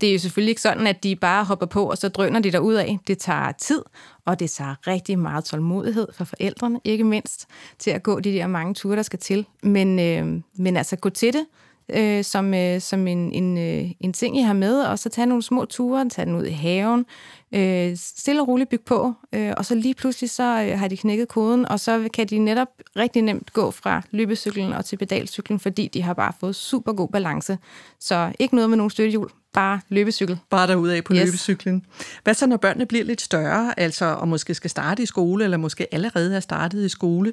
Det 0.00 0.08
er 0.08 0.12
jo 0.12 0.18
selvfølgelig 0.18 0.50
ikke 0.50 0.60
sådan, 0.60 0.86
at 0.86 1.02
de 1.02 1.16
bare 1.16 1.44
hopper 1.44 1.66
på, 1.66 1.90
og 1.90 1.98
så 1.98 2.08
drøner 2.08 2.40
de 2.40 2.52
der 2.52 2.80
af. 2.80 2.98
Det 3.06 3.18
tager 3.18 3.52
tid, 3.52 3.82
og 4.24 4.40
det 4.40 4.50
tager 4.50 4.74
rigtig 4.86 5.18
meget 5.18 5.44
tålmodighed 5.44 6.08
for 6.12 6.24
forældrene, 6.24 6.80
ikke 6.84 7.04
mindst, 7.04 7.46
til 7.78 7.90
at 7.90 8.02
gå 8.02 8.20
de 8.20 8.32
der 8.32 8.46
mange 8.46 8.74
ture, 8.74 8.96
der 8.96 9.02
skal 9.02 9.18
til. 9.18 9.46
Men, 9.62 9.98
øh, 9.98 10.42
men 10.56 10.76
altså 10.76 10.96
gå 10.96 11.08
til 11.10 11.32
det, 11.32 11.46
øh, 11.88 12.24
som, 12.24 12.54
øh, 12.54 12.80
som 12.80 13.06
en, 13.06 13.32
en, 13.32 13.58
øh, 13.58 13.90
en 14.00 14.12
ting, 14.12 14.38
I 14.38 14.42
har 14.42 14.52
med, 14.52 14.80
og 14.80 14.98
så 14.98 15.08
tage 15.08 15.26
nogle 15.26 15.42
små 15.42 15.64
ture, 15.64 16.08
tage 16.08 16.26
den 16.26 16.34
ud 16.34 16.44
i 16.44 16.52
haven, 16.52 17.06
øh, 17.54 17.96
stille 17.96 18.40
og 18.42 18.48
roligt 18.48 18.70
bygge 18.70 18.84
på, 18.84 19.14
øh, 19.34 19.52
og 19.56 19.64
så 19.64 19.74
lige 19.74 19.94
pludselig 19.94 20.30
så 20.30 20.42
øh, 20.42 20.78
har 20.78 20.88
de 20.88 20.96
knækket 20.96 21.28
koden, 21.28 21.68
og 21.68 21.80
så 21.80 22.08
kan 22.14 22.26
de 22.26 22.38
netop 22.38 22.68
rigtig 22.96 23.22
nemt 23.22 23.52
gå 23.52 23.70
fra 23.70 24.02
løbecyklen 24.10 24.72
og 24.72 24.84
til 24.84 24.96
pedalcyklen, 24.96 25.60
fordi 25.60 25.88
de 25.88 26.02
har 26.02 26.14
bare 26.14 26.32
fået 26.40 26.56
super 26.56 26.92
god 26.92 27.08
balance. 27.08 27.58
Så 28.00 28.32
ikke 28.38 28.54
noget 28.54 28.70
med 28.70 28.76
nogle 28.76 28.90
støttehjul, 28.90 29.30
bare 29.52 29.80
løbecykel. 29.88 30.38
Bare 30.50 30.72
af 30.72 31.04
på 31.04 31.14
Yes. 31.14 31.24
løbecyklen. 31.24 31.86
Hvad 32.24 32.34
så, 32.34 32.46
når 32.46 32.56
børnene 32.56 32.86
bliver 32.86 33.04
lidt 33.04 33.20
større, 33.20 33.80
altså 33.80 34.04
og 34.04 34.28
måske 34.28 34.54
skal 34.54 34.70
starte 34.70 35.02
i 35.02 35.06
skole, 35.06 35.44
eller 35.44 35.56
måske 35.56 35.94
allerede 35.94 36.36
er 36.36 36.40
startet 36.40 36.84
i 36.84 36.88
skole, 36.88 37.32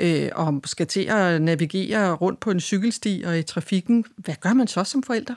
øh, 0.00 0.28
og 0.34 0.60
skal 0.64 0.86
til 0.86 1.00
at 1.00 1.42
navigere 1.42 2.12
rundt 2.12 2.40
på 2.40 2.50
en 2.50 2.60
cykelsti 2.60 3.22
og 3.26 3.38
i 3.38 3.42
trafikken? 3.42 4.04
Hvad 4.16 4.34
gør 4.40 4.52
man 4.52 4.66
så 4.66 4.84
som 4.84 5.02
forældre? 5.02 5.34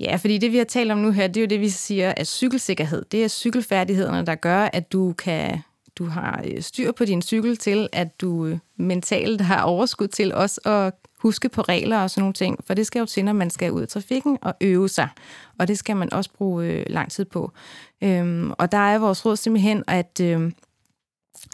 Ja, 0.00 0.16
fordi 0.16 0.38
det, 0.38 0.52
vi 0.52 0.56
har 0.56 0.64
talt 0.64 0.92
om 0.92 0.98
nu 0.98 1.10
her, 1.10 1.26
det 1.26 1.36
er 1.36 1.40
jo 1.40 1.46
det, 1.46 1.60
vi 1.60 1.68
siger, 1.68 2.14
at 2.16 2.26
cykelsikkerhed, 2.26 3.04
det 3.12 3.24
er 3.24 3.28
cykelfærdighederne, 3.28 4.26
der 4.26 4.34
gør, 4.34 4.68
at 4.72 4.92
du 4.92 5.12
kan 5.12 5.58
du 5.96 6.04
har 6.04 6.44
øh, 6.44 6.62
styr 6.62 6.92
på 6.92 7.04
din 7.04 7.22
cykel 7.22 7.56
til, 7.56 7.88
at 7.92 8.20
du 8.20 8.46
øh, 8.46 8.58
mentalt 8.76 9.40
har 9.40 9.62
overskud 9.62 10.08
til 10.08 10.34
også 10.34 10.60
at 10.64 10.94
huske 11.18 11.48
på 11.48 11.62
regler 11.62 11.98
og 11.98 12.10
sådan 12.10 12.20
nogle 12.22 12.32
ting, 12.32 12.58
for 12.66 12.74
det 12.74 12.86
skal 12.86 13.00
jo 13.00 13.06
til, 13.06 13.24
når 13.24 13.32
man 13.32 13.50
skal 13.50 13.72
ud 13.72 13.82
i 13.82 13.86
trafikken 13.86 14.38
og 14.42 14.54
øve 14.60 14.88
sig, 14.88 15.08
og 15.58 15.68
det 15.68 15.78
skal 15.78 15.96
man 15.96 16.12
også 16.12 16.30
bruge 16.32 16.66
øh, 16.66 16.84
lang 16.86 17.10
tid 17.10 17.24
på. 17.24 17.52
Øhm, 18.02 18.52
og 18.58 18.72
der 18.72 18.78
er 18.78 18.98
vores 18.98 19.26
råd 19.26 19.36
simpelthen, 19.36 19.84
at 19.86 20.20
øh, 20.22 20.52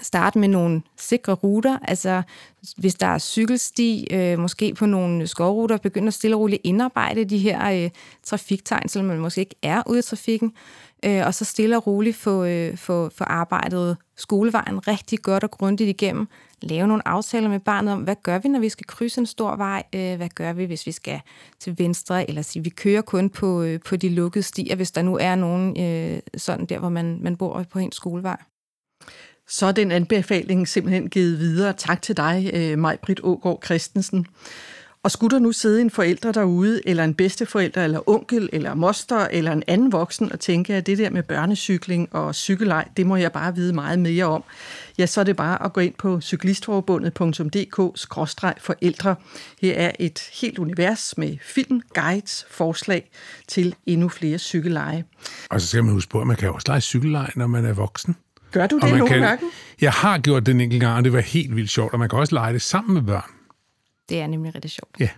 starte 0.02 0.38
med 0.38 0.48
nogle 0.48 0.82
sikre 0.96 1.32
ruter, 1.32 1.78
altså 1.82 2.22
hvis 2.76 2.94
der 2.94 3.06
er 3.06 3.18
cykelsti, 3.18 4.06
øh, 4.10 4.38
måske 4.38 4.74
på 4.74 4.86
nogle 4.86 5.26
skovruter, 5.26 5.76
begynder 5.76 6.10
stille 6.10 6.36
og 6.36 6.40
roligt 6.40 6.60
indarbejde 6.64 7.24
de 7.24 7.38
her 7.38 7.84
øh, 7.84 7.90
trafiktegn, 8.24 8.88
selvom 8.88 9.06
man 9.06 9.18
måske 9.18 9.40
ikke 9.40 9.56
er 9.62 9.82
ude 9.86 9.98
i 9.98 10.02
trafikken, 10.02 10.52
øh, 11.04 11.26
og 11.26 11.34
så 11.34 11.44
stille 11.44 11.76
og 11.76 11.86
roligt 11.86 12.16
få, 12.16 12.44
øh, 12.44 12.76
få, 12.76 13.08
få 13.08 13.24
arbejdet 13.24 13.96
skolevejen 14.16 14.88
rigtig 14.88 15.18
godt 15.18 15.44
og 15.44 15.50
grundigt 15.50 15.88
igennem, 15.88 16.28
lave 16.62 16.86
nogle 16.86 17.08
aftaler 17.08 17.48
med 17.48 17.60
barnet 17.60 17.92
om, 17.92 18.00
hvad 18.00 18.16
gør 18.22 18.38
vi, 18.38 18.48
når 18.48 18.60
vi 18.60 18.68
skal 18.68 18.86
krydse 18.86 19.20
en 19.20 19.26
stor 19.26 19.56
vej, 19.56 19.82
øh, 19.94 20.16
hvad 20.16 20.28
gør 20.28 20.52
vi, 20.52 20.64
hvis 20.64 20.86
vi 20.86 20.92
skal 20.92 21.20
til 21.58 21.78
venstre, 21.78 22.28
eller 22.28 22.42
sige, 22.42 22.62
vi 22.62 22.70
kører 22.70 23.02
kun 23.02 23.30
på, 23.30 23.62
øh, 23.62 23.80
på 23.80 23.96
de 23.96 24.08
lukkede 24.08 24.42
stier, 24.42 24.76
hvis 24.76 24.90
der 24.90 25.02
nu 25.02 25.18
er 25.20 25.34
nogen 25.34 25.80
øh, 25.80 26.20
sådan 26.36 26.66
der, 26.66 26.78
hvor 26.78 26.88
man, 26.88 27.18
man 27.22 27.36
bor 27.36 27.62
på 27.70 27.78
en 27.78 27.92
skolevej. 27.92 28.36
Så 29.48 29.66
er 29.66 29.72
den 29.72 29.92
anbefaling 29.92 30.68
simpelthen 30.68 31.10
givet 31.10 31.38
videre. 31.38 31.72
Tak 31.72 32.02
til 32.02 32.16
dig, 32.16 32.50
øh, 32.54 32.78
Maj-Britt 32.78 33.20
Ågaard 33.22 33.62
Christensen. 33.64 34.26
Og 35.02 35.10
skulle 35.10 35.34
der 35.34 35.38
nu 35.38 35.52
sidde 35.52 35.80
en 35.80 35.90
forælder 35.90 36.32
derude, 36.32 36.88
eller 36.88 37.04
en 37.04 37.14
bedsteforælder, 37.14 37.84
eller 37.84 38.08
onkel, 38.08 38.48
eller 38.52 38.74
moster, 38.74 39.28
eller 39.30 39.52
en 39.52 39.62
anden 39.66 39.92
voksen, 39.92 40.32
og 40.32 40.40
tænke, 40.40 40.74
at 40.74 40.86
det 40.86 40.98
der 40.98 41.10
med 41.10 41.22
børnecykling 41.22 42.14
og 42.14 42.34
cykelej, 42.34 42.88
det 42.96 43.06
må 43.06 43.16
jeg 43.16 43.32
bare 43.32 43.54
vide 43.54 43.72
meget 43.72 43.98
mere 43.98 44.24
om, 44.24 44.44
ja, 44.98 45.06
så 45.06 45.20
er 45.20 45.24
det 45.24 45.36
bare 45.36 45.64
at 45.64 45.72
gå 45.72 45.80
ind 45.80 45.94
på 45.98 46.20
cyklistforbundet.dk-forældre. 46.20 49.14
Her 49.60 49.74
er 49.74 49.92
et 49.98 50.22
helt 50.40 50.58
univers 50.58 51.18
med 51.18 51.36
film, 51.42 51.80
guides, 51.94 52.46
forslag 52.50 53.10
til 53.48 53.74
endnu 53.86 54.08
flere 54.08 54.38
cykelleje. 54.38 55.04
Og 55.50 55.60
så 55.60 55.66
skal 55.66 55.84
man 55.84 55.92
huske 55.92 56.10
på, 56.10 56.20
at 56.20 56.26
man 56.26 56.36
kan 56.36 56.52
også 56.52 56.64
lege 56.68 56.80
cykelleje, 56.80 57.30
når 57.36 57.46
man 57.46 57.64
er 57.64 57.72
voksen. 57.72 58.16
Gør 58.56 58.66
du 58.66 58.76
Og 58.76 58.82
det 58.82 58.90
man 58.90 58.98
nogle 58.98 59.14
kan, 59.14 59.22
gange? 59.22 59.46
Jeg 59.80 59.92
har 59.92 60.18
gjort 60.18 60.46
det 60.46 60.54
en 60.54 60.60
enkelt 60.60 60.80
gang, 60.80 60.96
og 60.96 61.04
det 61.04 61.12
var 61.12 61.20
helt 61.20 61.56
vildt 61.56 61.70
sjovt, 61.70 61.92
og 61.92 61.98
man 61.98 62.08
kan 62.08 62.18
også 62.18 62.34
lege 62.34 62.52
det 62.52 62.62
sammen 62.62 62.94
med 62.94 63.02
børn. 63.02 63.30
Det 64.08 64.20
er 64.20 64.26
nemlig 64.26 64.54
rigtig 64.54 64.70
sjovt. 64.70 64.96
Ja. 65.00 65.08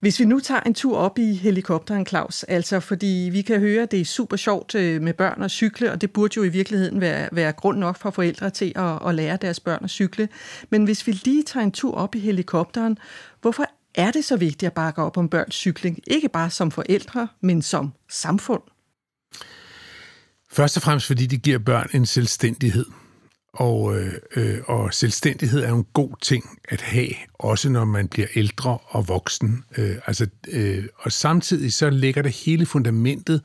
Hvis 0.00 0.20
vi 0.20 0.24
nu 0.24 0.40
tager 0.40 0.60
en 0.60 0.74
tur 0.74 0.96
op 0.96 1.18
i 1.18 1.34
helikopteren, 1.34 2.06
Claus, 2.06 2.42
altså 2.42 2.80
fordi 2.80 3.28
vi 3.32 3.42
kan 3.42 3.60
høre, 3.60 3.82
at 3.82 3.90
det 3.90 4.00
er 4.00 4.04
super 4.04 4.36
sjovt 4.36 4.74
øh, 4.74 5.02
med 5.02 5.14
børn 5.14 5.42
at 5.42 5.50
cykle, 5.50 5.92
og 5.92 6.00
det 6.00 6.10
burde 6.10 6.34
jo 6.36 6.42
i 6.42 6.48
virkeligheden 6.48 7.00
være, 7.00 7.28
være 7.32 7.52
grund 7.52 7.78
nok 7.78 7.98
for 7.98 8.10
forældre 8.10 8.50
til 8.50 8.72
at, 8.76 9.08
at 9.08 9.14
lære 9.14 9.36
deres 9.36 9.60
børn 9.60 9.84
at 9.84 9.90
cykle. 9.90 10.28
Men 10.70 10.84
hvis 10.84 11.06
vi 11.06 11.12
lige 11.12 11.42
tager 11.42 11.64
en 11.64 11.72
tur 11.72 11.94
op 11.94 12.14
i 12.14 12.18
helikopteren, 12.18 12.98
hvorfor 13.40 13.64
er 13.94 14.10
det 14.10 14.24
så 14.24 14.36
vigtigt 14.36 14.66
at 14.66 14.72
bakke 14.72 15.02
op 15.02 15.16
om 15.16 15.28
børns 15.28 15.54
cykling? 15.54 15.98
Ikke 16.06 16.28
bare 16.28 16.50
som 16.50 16.70
forældre, 16.70 17.28
men 17.40 17.62
som 17.62 17.92
samfund. 18.08 18.62
Først 20.52 20.76
og 20.76 20.82
fremmest, 20.82 21.06
fordi 21.06 21.26
det 21.26 21.42
giver 21.42 21.58
børn 21.58 21.88
en 21.94 22.06
selvstændighed. 22.06 22.86
Og, 23.54 23.96
øh, 23.96 24.12
øh, 24.36 24.58
og 24.66 24.94
selvstændighed 24.94 25.60
er 25.60 25.68
jo 25.68 25.76
en 25.76 25.86
god 25.92 26.10
ting 26.22 26.58
at 26.68 26.80
have, 26.80 27.10
også 27.34 27.68
når 27.68 27.84
man 27.84 28.08
bliver 28.08 28.26
ældre 28.34 28.78
og 28.88 29.08
voksen. 29.08 29.64
Øh, 29.78 29.96
altså, 30.06 30.26
øh, 30.48 30.84
og 30.98 31.12
samtidig 31.12 31.72
så 31.72 31.90
ligger 31.90 32.22
det 32.22 32.32
hele 32.32 32.66
fundamentet 32.66 33.42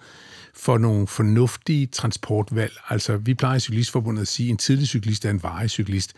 for 0.55 0.77
nogle 0.77 1.07
fornuftige 1.07 1.85
transportvalg. 1.85 2.73
Altså, 2.89 3.17
vi 3.17 3.33
plejer 3.33 3.55
i 3.55 3.59
Cyklistforbundet 3.59 4.21
at 4.21 4.27
sige, 4.27 4.47
at 4.47 4.51
en 4.51 4.57
tidlig 4.57 4.87
cyklist 4.87 5.25
er 5.25 5.29
en 5.29 5.43
varig 5.43 5.69
cyklist. 5.69 6.13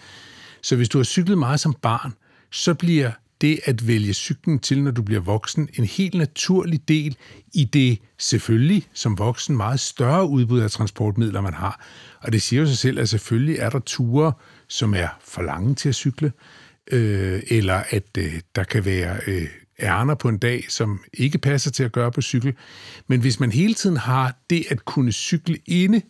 Så 0.62 0.76
hvis 0.76 0.90
du 0.90 0.98
har 0.98 1.04
cyklet 1.04 1.38
meget 1.38 1.60
som 1.60 1.74
barn, 1.74 2.14
så 2.52 2.74
bliver 2.74 3.12
det 3.42 3.60
at 3.64 3.88
vælge 3.88 4.14
cyklen 4.14 4.60
til, 4.60 4.84
når 4.84 4.92
du 4.92 5.02
bliver 5.02 5.22
voksen, 5.22 5.70
en 5.74 5.86
helt 5.86 6.14
naturlig 6.14 6.88
del 6.88 7.18
i 7.54 7.64
det 7.64 8.00
selvfølgelig 8.18 8.88
som 8.94 9.18
voksen 9.18 9.58
meget 9.58 9.80
større 9.80 10.28
udbud 10.28 10.60
af 10.60 10.72
transportmidler, 10.72 11.42
man 11.42 11.54
har. 11.54 11.86
Og 12.22 12.34
det 12.34 12.42
siger 12.42 12.60
jo 12.60 12.68
sig 12.68 12.78
selv, 12.78 13.00
at 13.00 13.10
selvfølgelig 13.10 13.58
er 13.60 13.70
der 13.70 13.80
ture, 13.80 14.34
som 14.68 14.94
er 14.94 15.08
for 15.24 15.42
lange 15.42 15.76
til 15.76 15.90
at 15.90 15.96
cykle, 15.96 16.32
øh, 16.92 17.42
eller 17.48 17.84
at 17.90 18.18
øh, 18.18 18.40
der 18.56 18.64
kan 18.64 18.86
være 18.86 19.20
øh, 19.28 19.48
ærner 19.80 20.16
på 20.16 20.30
en 20.30 20.38
dag, 20.38 20.66
som 20.70 21.04
ikke 21.14 21.38
passer 21.38 21.72
til 21.72 21.84
at 21.84 21.92
gøre 21.92 22.12
på 22.12 22.22
cykel. 22.22 22.54
Men 23.08 23.22
hvis 23.22 23.40
man 23.40 23.52
hele 23.52 23.74
tiden 23.74 23.98
har 23.98 24.38
det 24.50 24.66
at 24.70 24.86
kunne 24.86 25.12
cykle 25.12 25.58
inde, 25.66 26.02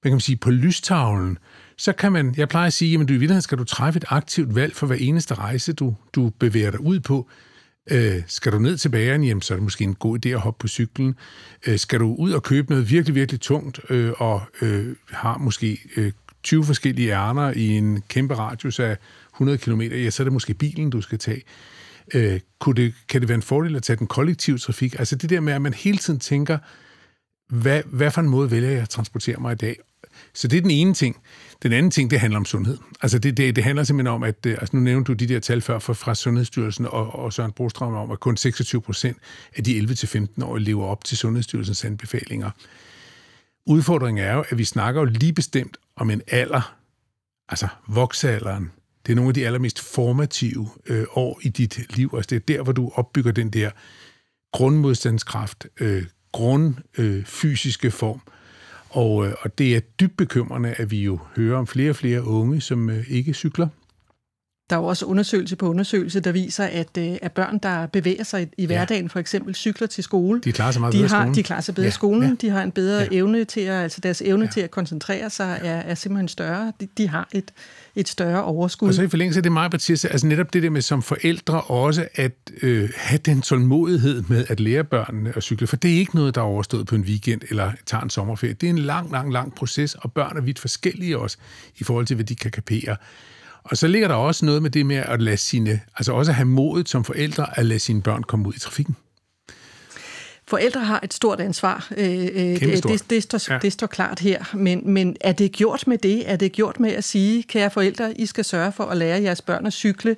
hvad 0.00 0.10
kan 0.10 0.12
man 0.12 0.20
sige, 0.20 0.36
på 0.36 0.50
lystavlen, 0.50 1.38
så 1.78 1.92
kan 1.92 2.12
man, 2.12 2.34
jeg 2.36 2.48
plejer 2.48 2.66
at 2.66 2.72
sige, 2.72 2.90
jamen 2.90 3.06
du 3.06 3.12
i 3.12 3.16
virkeligheden 3.16 3.42
skal 3.42 3.58
du 3.58 3.64
træffe 3.64 3.96
et 3.96 4.04
aktivt 4.08 4.54
valg 4.54 4.76
for 4.76 4.86
hver 4.86 4.96
eneste 4.96 5.34
rejse, 5.34 5.72
du, 5.72 5.94
du 6.12 6.32
bevæger 6.38 6.70
dig 6.70 6.80
ud 6.80 7.00
på. 7.00 7.28
Øh, 7.90 8.22
skal 8.26 8.52
du 8.52 8.58
ned 8.58 8.76
til 8.76 8.88
bageren, 8.88 9.24
jamen, 9.24 9.42
så 9.42 9.54
er 9.54 9.56
det 9.56 9.62
måske 9.62 9.84
en 9.84 9.94
god 9.94 10.26
idé 10.26 10.28
at 10.28 10.40
hoppe 10.40 10.58
på 10.58 10.68
cyklen. 10.68 11.14
Øh, 11.66 11.78
skal 11.78 12.00
du 12.00 12.14
ud 12.14 12.32
og 12.32 12.42
købe 12.42 12.70
noget 12.70 12.90
virkelig, 12.90 13.14
virkelig 13.14 13.40
tungt, 13.40 13.80
øh, 13.90 14.12
og 14.16 14.42
øh, 14.62 14.96
har 15.10 15.38
måske 15.38 15.78
øh, 15.96 16.12
20 16.42 16.64
forskellige 16.64 17.12
ærner 17.12 17.52
i 17.52 17.68
en 17.68 18.02
kæmpe 18.08 18.34
radius 18.34 18.80
af 18.80 18.96
100 19.34 19.58
km, 19.58 19.80
ja, 19.80 20.10
så 20.10 20.22
er 20.22 20.24
det 20.24 20.32
måske 20.32 20.54
bilen, 20.54 20.90
du 20.90 21.00
skal 21.00 21.18
tage. 21.18 21.42
Øh, 22.14 22.40
kunne 22.58 22.74
det, 22.74 22.94
kan 23.08 23.20
det 23.20 23.28
være 23.28 23.36
en 23.36 23.42
fordel 23.42 23.76
at 23.76 23.82
tage 23.82 23.96
den 23.96 24.06
kollektive 24.06 24.58
trafik? 24.58 24.98
Altså 24.98 25.16
det 25.16 25.30
der 25.30 25.40
med, 25.40 25.52
at 25.52 25.62
man 25.62 25.74
hele 25.74 25.98
tiden 25.98 26.20
tænker, 26.20 26.58
hvad, 27.48 27.82
hvad 27.86 28.10
for 28.10 28.20
en 28.20 28.28
måde 28.28 28.50
vælger 28.50 28.70
jeg 28.70 28.82
at 28.82 28.88
transportere 28.88 29.36
mig 29.40 29.52
i 29.52 29.56
dag? 29.56 29.76
Så 30.34 30.48
det 30.48 30.56
er 30.56 30.60
den 30.60 30.70
ene 30.70 30.94
ting. 30.94 31.16
Den 31.62 31.72
anden 31.72 31.90
ting, 31.90 32.10
det 32.10 32.20
handler 32.20 32.38
om 32.38 32.44
sundhed. 32.44 32.78
Altså 33.02 33.18
det, 33.18 33.36
det, 33.36 33.56
det 33.56 33.64
handler 33.64 33.84
simpelthen 33.84 34.14
om, 34.14 34.22
at 34.22 34.46
øh, 34.46 34.52
altså 34.60 34.76
nu 34.76 34.82
nævnte 34.82 35.08
du 35.08 35.12
de 35.12 35.26
der 35.26 35.40
tal 35.40 35.60
før 35.60 35.78
fra, 35.78 35.92
fra 35.92 36.14
Sundhedsstyrelsen 36.14 36.86
og, 36.86 37.14
og 37.14 37.32
Søren 37.32 37.52
Brostrøm 37.52 37.94
om, 37.94 38.10
at 38.10 38.20
kun 38.20 38.36
26 38.36 38.80
procent 38.82 39.16
af 39.56 39.64
de 39.64 39.80
11-15-årige 39.80 40.64
lever 40.64 40.86
op 40.86 41.04
til 41.04 41.18
Sundhedsstyrelsens 41.18 41.84
anbefalinger. 41.84 42.50
Udfordringen 43.66 44.24
er 44.24 44.34
jo, 44.34 44.44
at 44.48 44.58
vi 44.58 44.64
snakker 44.64 45.00
jo 45.00 45.04
lige 45.04 45.32
bestemt 45.32 45.76
om 45.96 46.10
en 46.10 46.22
alder, 46.28 46.76
altså 47.48 47.68
voksealderen. 47.88 48.70
det 49.06 49.12
er 49.12 49.16
nogle 49.16 49.28
af 49.28 49.34
de 49.34 49.46
allermest 49.46 49.80
formative 49.80 50.68
øh, 50.86 51.06
år 51.14 51.40
i 51.42 51.48
dit 51.48 51.96
liv. 51.96 52.10
Altså 52.16 52.28
det 52.28 52.36
er 52.36 52.56
der, 52.56 52.62
hvor 52.62 52.72
du 52.72 52.92
opbygger 52.94 53.32
den 53.32 53.50
der 53.50 53.70
grundmodstandskraft, 54.52 55.66
øh, 55.80 56.04
grundfysiske 56.32 57.86
øh, 57.86 57.92
form. 57.92 58.20
Og, 58.96 59.26
øh, 59.26 59.32
og 59.40 59.58
det 59.58 59.76
er 59.76 59.80
dybt 59.80 60.16
bekymrende, 60.16 60.74
at 60.76 60.90
vi 60.90 61.02
jo 61.02 61.18
hører 61.36 61.58
om 61.58 61.66
flere 61.66 61.90
og 61.90 61.96
flere 61.96 62.24
unge, 62.24 62.60
som 62.60 62.90
øh, 62.90 63.04
ikke 63.08 63.32
cykler. 63.32 63.68
Der 64.70 64.76
er 64.76 64.80
jo 64.80 64.86
også 64.86 65.06
undersøgelse 65.06 65.56
på 65.56 65.68
undersøgelse, 65.68 66.20
der 66.20 66.32
viser, 66.32 66.64
at, 66.64 66.98
øh, 66.98 67.16
at 67.22 67.32
børn, 67.32 67.58
der 67.62 67.86
bevæger 67.86 68.24
sig 68.24 68.48
i, 68.58 68.66
hverdagen, 68.66 69.04
ja. 69.04 69.08
for 69.08 69.18
eksempel 69.18 69.54
cykler 69.54 69.86
til 69.86 70.04
skole, 70.04 70.40
de 70.40 70.52
klarer 70.52 70.70
sig 70.70 70.80
meget 70.80 70.92
de 70.92 70.98
bedre 70.98 71.08
har, 71.08 71.22
skolen. 71.22 71.34
De 71.34 71.42
klarer 71.42 71.60
sig 71.60 71.74
bedre 71.74 71.84
ja. 71.84 71.88
i 71.88 71.92
skolen, 71.92 72.28
ja. 72.28 72.34
de 72.40 72.50
har 72.50 72.62
en 72.62 72.72
bedre 72.72 73.00
ja. 73.00 73.08
evne 73.12 73.44
til 73.44 73.60
at, 73.60 73.82
altså 73.82 74.00
deres 74.00 74.22
evne 74.22 74.44
ja. 74.44 74.50
til 74.50 74.60
at 74.60 74.70
koncentrere 74.70 75.30
sig 75.30 75.60
er, 75.64 75.76
er 75.76 75.94
simpelthen 75.94 76.28
større. 76.28 76.72
De, 76.80 76.88
de 76.98 77.08
har 77.08 77.28
et, 77.32 77.52
et 77.96 78.08
større 78.08 78.44
overskud. 78.44 78.88
Og 78.88 78.94
så 78.94 79.02
i 79.02 79.08
forlængelse 79.08 79.38
af 79.38 79.42
det, 79.42 79.52
Maja 79.52 79.68
Batista, 79.68 80.08
altså 80.08 80.26
netop 80.26 80.52
det 80.52 80.62
der 80.62 80.70
med 80.70 80.82
som 80.82 81.02
forældre 81.02 81.60
også 81.60 82.08
at 82.14 82.32
øh, 82.62 82.90
have 82.96 83.18
den 83.18 83.42
tålmodighed 83.42 84.22
med 84.28 84.44
at 84.48 84.60
lære 84.60 84.84
børnene 84.84 85.32
at 85.36 85.42
cykle, 85.42 85.66
for 85.66 85.76
det 85.76 85.94
er 85.94 85.98
ikke 85.98 86.16
noget, 86.16 86.34
der 86.34 86.40
er 86.40 86.44
overstået 86.44 86.86
på 86.86 86.94
en 86.94 87.02
weekend 87.02 87.40
eller 87.50 87.72
tager 87.86 88.02
en 88.02 88.10
sommerferie. 88.10 88.52
Det 88.52 88.66
er 88.66 88.70
en 88.70 88.78
lang, 88.78 89.12
lang, 89.12 89.32
lang 89.32 89.54
proces, 89.54 89.94
og 89.94 90.12
børn 90.12 90.36
er 90.36 90.40
vidt 90.40 90.58
forskellige 90.58 91.18
også 91.18 91.36
i 91.78 91.84
forhold 91.84 92.06
til, 92.06 92.14
hvad 92.14 92.24
de 92.24 92.34
kan 92.34 92.50
kapere. 92.50 92.96
Og 93.70 93.76
så 93.76 93.86
ligger 93.86 94.08
der 94.08 94.14
også 94.14 94.44
noget 94.44 94.62
med 94.62 94.70
det 94.70 94.86
med 94.86 94.96
at 94.96 95.22
lade 95.22 95.36
sine, 95.36 95.80
altså 95.96 96.12
også 96.12 96.32
have 96.32 96.46
modet 96.46 96.88
som 96.88 97.04
forældre 97.04 97.58
at 97.58 97.66
lade 97.66 97.80
sine 97.80 98.02
børn 98.02 98.22
komme 98.22 98.48
ud 98.48 98.54
i 98.54 98.58
trafikken. 98.58 98.96
Forældre 100.48 100.84
har 100.84 101.00
et 101.02 101.14
stort 101.14 101.40
ansvar. 101.40 101.88
Øh, 101.96 102.06
det, 102.06 102.60
det, 102.60 103.10
det, 103.10 103.22
står, 103.22 103.52
ja. 103.52 103.58
det 103.58 103.72
står 103.72 103.86
klart 103.86 104.20
her. 104.20 104.44
Men, 104.54 104.90
men 104.90 105.16
er 105.20 105.32
det 105.32 105.52
gjort 105.52 105.86
med 105.86 105.98
det? 105.98 106.30
Er 106.30 106.36
det 106.36 106.52
gjort 106.52 106.80
med 106.80 106.92
at 106.92 107.04
sige, 107.04 107.42
kære 107.42 107.70
forældre, 107.70 108.20
I 108.20 108.26
skal 108.26 108.44
sørge 108.44 108.72
for 108.72 108.84
at 108.84 108.96
lære 108.96 109.22
jeres 109.22 109.42
børn 109.42 109.66
at 109.66 109.72
cykle? 109.72 110.16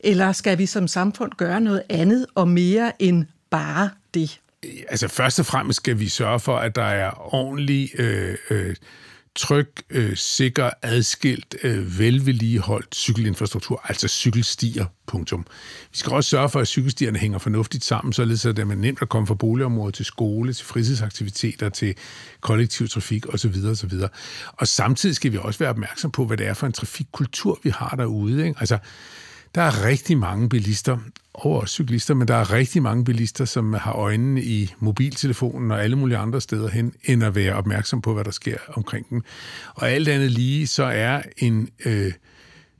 Eller 0.00 0.32
skal 0.32 0.58
vi 0.58 0.66
som 0.66 0.88
samfund 0.88 1.32
gøre 1.36 1.60
noget 1.60 1.82
andet 1.88 2.26
og 2.34 2.48
mere 2.48 2.92
end 3.02 3.24
bare 3.50 3.90
det? 4.14 4.40
Altså 4.88 5.08
først 5.08 5.40
og 5.40 5.46
fremmest 5.46 5.76
skal 5.76 5.98
vi 5.98 6.08
sørge 6.08 6.40
for, 6.40 6.56
at 6.56 6.76
der 6.76 6.84
er 6.84 7.34
ordentlig... 7.34 7.90
Øh, 8.00 8.36
øh, 8.50 8.74
tryg, 9.36 9.68
øh, 9.90 10.16
sikker, 10.16 10.70
adskilt, 10.82 11.56
øh, 11.62 11.98
velvedligeholdt 11.98 12.94
cykelinfrastruktur, 12.94 13.80
altså 13.84 14.08
cykelstier, 14.08 14.86
punktum. 15.06 15.46
Vi 15.92 15.96
skal 15.96 16.12
også 16.12 16.30
sørge 16.30 16.48
for, 16.48 16.60
at 16.60 16.68
cykelstierne 16.68 17.18
hænger 17.18 17.38
fornuftigt 17.38 17.84
sammen, 17.84 18.12
således 18.12 18.46
at 18.46 18.56
det 18.56 18.62
er 18.62 18.74
nemt 18.74 19.02
at 19.02 19.08
komme 19.08 19.26
fra 19.26 19.34
boligområdet 19.34 19.94
til 19.94 20.04
skole, 20.04 20.52
til 20.52 20.66
fritidsaktiviteter, 20.66 21.68
til 21.68 21.94
kollektiv 22.40 22.88
trafik 22.88 23.34
osv. 23.34 23.54
osv. 23.70 23.92
Og 24.52 24.68
samtidig 24.68 25.16
skal 25.16 25.32
vi 25.32 25.38
også 25.40 25.58
være 25.58 25.70
opmærksom 25.70 26.10
på, 26.10 26.24
hvad 26.24 26.36
det 26.36 26.46
er 26.46 26.54
for 26.54 26.66
en 26.66 26.72
trafikkultur, 26.72 27.60
vi 27.62 27.70
har 27.70 27.94
derude. 27.96 28.46
Ikke? 28.46 28.60
Altså, 28.60 28.78
der 29.54 29.62
er 29.62 29.84
rigtig 29.84 30.18
mange 30.18 30.48
bilister, 30.48 30.98
og 31.34 31.60
også 31.60 31.72
cyklister, 31.72 32.14
men 32.14 32.28
der 32.28 32.34
er 32.34 32.52
rigtig 32.52 32.82
mange 32.82 33.04
bilister, 33.04 33.44
som 33.44 33.72
har 33.72 33.92
øjnene 33.92 34.42
i 34.42 34.74
mobiltelefonen 34.78 35.70
og 35.70 35.84
alle 35.84 35.96
mulige 35.96 36.18
andre 36.18 36.40
steder 36.40 36.68
hen, 36.68 36.92
end 37.04 37.24
at 37.24 37.34
være 37.34 37.54
opmærksom 37.54 38.02
på, 38.02 38.14
hvad 38.14 38.24
der 38.24 38.30
sker 38.30 38.56
omkring 38.68 39.10
dem. 39.10 39.22
Og 39.74 39.90
alt 39.90 40.08
andet 40.08 40.30
lige, 40.30 40.66
så 40.66 40.84
er 40.84 41.22
en 41.38 41.68
øh, 41.84 42.12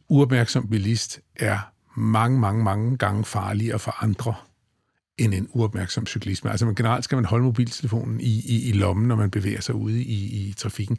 uopmærksom 0.09 0.69
bilist 0.69 1.21
er 1.37 1.59
mange, 1.97 2.39
mange, 2.39 2.65
mange 2.65 2.97
gange 2.97 3.25
farligere 3.25 3.79
for 3.79 4.05
andre 4.05 4.35
end 5.19 5.35
en 5.35 5.49
uopmærksom 5.53 6.07
cyklist. 6.07 6.47
Altså 6.47 6.67
man, 6.67 6.75
generelt 6.75 7.05
skal 7.05 7.17
man 7.17 7.25
holde 7.25 7.45
mobiltelefonen 7.45 8.21
i, 8.21 8.43
i, 8.47 8.69
i 8.69 8.73
lommen, 8.73 9.09
når 9.09 9.17
man 9.17 9.31
bevæger 9.31 9.61
sig 9.61 9.75
ude 9.75 10.03
i, 10.03 10.49
i 10.49 10.55
trafikken. 10.57 10.99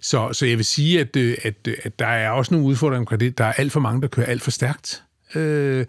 Så, 0.00 0.32
så 0.32 0.46
jeg 0.46 0.56
vil 0.56 0.64
sige, 0.64 1.00
at, 1.00 1.16
øh, 1.16 1.36
at, 1.42 1.54
øh, 1.68 1.74
at 1.82 1.98
der 1.98 2.06
er 2.06 2.30
også 2.30 2.54
nogle 2.54 2.66
udfordringer 2.66 3.00
omkring 3.00 3.20
det. 3.20 3.38
Der 3.38 3.44
er 3.44 3.52
alt 3.52 3.72
for 3.72 3.80
mange, 3.80 4.02
der 4.02 4.08
kører 4.08 4.26
alt 4.26 4.42
for 4.42 4.50
stærkt. 4.50 5.02
Øh, 5.34 5.86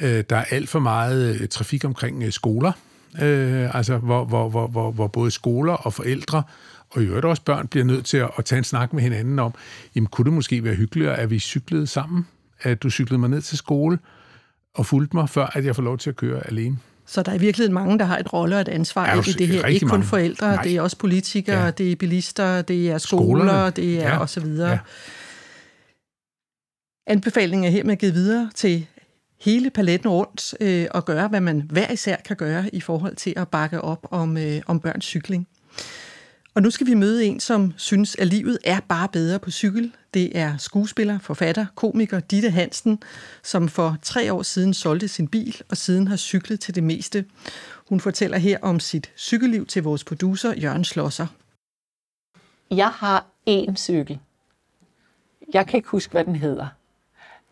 øh, 0.00 0.24
der 0.30 0.36
er 0.36 0.44
alt 0.50 0.68
for 0.68 0.78
meget 0.78 1.40
øh, 1.40 1.48
trafik 1.48 1.84
omkring 1.84 2.22
øh, 2.22 2.32
skoler, 2.32 2.72
øh, 3.22 3.76
altså 3.76 3.96
hvor, 3.96 4.24
hvor, 4.24 4.48
hvor, 4.48 4.66
hvor, 4.66 4.90
hvor 4.90 5.06
både 5.06 5.30
skoler 5.30 5.72
og 5.72 5.92
forældre 5.92 6.42
og 6.90 7.02
i 7.02 7.06
øvrigt 7.06 7.24
også 7.24 7.42
børn 7.42 7.66
bliver 7.66 7.84
nødt 7.84 8.04
til 8.04 8.16
at, 8.16 8.30
at 8.38 8.44
tage 8.44 8.58
en 8.58 8.64
snak 8.64 8.92
med 8.92 9.02
hinanden 9.02 9.38
om, 9.38 9.54
jamen 9.94 10.06
kunne 10.06 10.24
det 10.24 10.32
måske 10.32 10.64
være 10.64 10.74
hyggeligere, 10.74 11.18
at 11.18 11.30
vi 11.30 11.38
cyklede 11.38 11.86
sammen? 11.86 12.26
At 12.62 12.82
du 12.82 12.90
cyklede 12.90 13.18
mig 13.18 13.30
ned 13.30 13.42
til 13.42 13.58
skole 13.58 13.98
og 14.74 14.86
fulgte 14.86 15.16
mig, 15.16 15.28
før 15.28 15.46
at 15.46 15.64
jeg 15.64 15.76
får 15.76 15.82
lov 15.82 15.98
til 15.98 16.10
at 16.10 16.16
køre 16.16 16.46
alene. 16.46 16.78
Så 17.06 17.22
der 17.22 17.32
er 17.32 17.36
i 17.36 17.38
virkeligheden 17.38 17.74
mange, 17.74 17.98
der 17.98 18.04
har 18.04 18.18
et 18.18 18.32
rolle 18.32 18.56
og 18.56 18.60
et 18.60 18.68
ansvar 18.68 19.14
i 19.14 19.32
det 19.32 19.48
her. 19.48 19.66
Ikke 19.66 19.86
kun 19.86 19.88
mange. 19.88 20.06
forældre, 20.06 20.54
Nej. 20.54 20.62
det 20.62 20.76
er 20.76 20.80
også 20.80 20.98
politikere, 20.98 21.64
ja. 21.64 21.70
det 21.70 21.92
er 21.92 21.96
bilister, 21.96 22.62
det 22.62 22.90
er 22.90 22.98
skoler, 22.98 23.44
Skolerne. 23.44 23.70
det 23.70 24.04
er 24.04 24.08
ja. 24.08 24.18
og 24.18 24.28
så 24.28 24.40
videre. 24.40 24.70
Ja. 24.70 24.78
Anbefalingen 27.08 27.64
er 27.66 27.70
hermed 27.70 27.96
givet 27.96 28.14
videre 28.14 28.50
til 28.54 28.86
hele 29.40 29.70
paletten 29.70 30.10
rundt 30.10 30.54
øh, 30.60 30.86
og 30.90 31.04
gøre, 31.04 31.28
hvad 31.28 31.40
man 31.40 31.60
hver 31.60 31.92
især 31.92 32.16
kan 32.16 32.36
gøre 32.36 32.74
i 32.74 32.80
forhold 32.80 33.16
til 33.16 33.32
at 33.36 33.48
bakke 33.48 33.80
op 33.80 34.06
om, 34.10 34.36
øh, 34.36 34.62
om 34.66 34.80
børns 34.80 35.04
cykling. 35.04 35.48
Og 36.54 36.62
nu 36.62 36.70
skal 36.70 36.86
vi 36.86 36.94
møde 36.94 37.24
en, 37.24 37.40
som 37.40 37.72
synes, 37.76 38.16
at 38.16 38.26
livet 38.26 38.58
er 38.64 38.80
bare 38.80 39.08
bedre 39.08 39.38
på 39.38 39.50
cykel. 39.50 39.92
Det 40.14 40.38
er 40.38 40.56
skuespiller, 40.56 41.18
forfatter, 41.18 41.66
komiker 41.74 42.20
Ditte 42.20 42.50
Hansen, 42.50 43.02
som 43.42 43.68
for 43.68 43.96
tre 44.02 44.32
år 44.32 44.42
siden 44.42 44.74
solgte 44.74 45.08
sin 45.08 45.28
bil 45.28 45.62
og 45.70 45.76
siden 45.76 46.08
har 46.08 46.16
cyklet 46.16 46.60
til 46.60 46.74
det 46.74 46.82
meste. 46.82 47.24
Hun 47.88 48.00
fortæller 48.00 48.38
her 48.38 48.58
om 48.62 48.80
sit 48.80 49.12
cykelliv 49.16 49.66
til 49.66 49.82
vores 49.82 50.04
producer 50.04 50.54
Jørgen 50.54 50.84
Slosser. 50.84 51.26
Jeg 52.70 52.88
har 52.88 53.26
én 53.48 53.76
cykel. 53.76 54.18
Jeg 55.54 55.66
kan 55.66 55.76
ikke 55.76 55.88
huske, 55.88 56.12
hvad 56.12 56.24
den 56.24 56.36
hedder. 56.36 56.66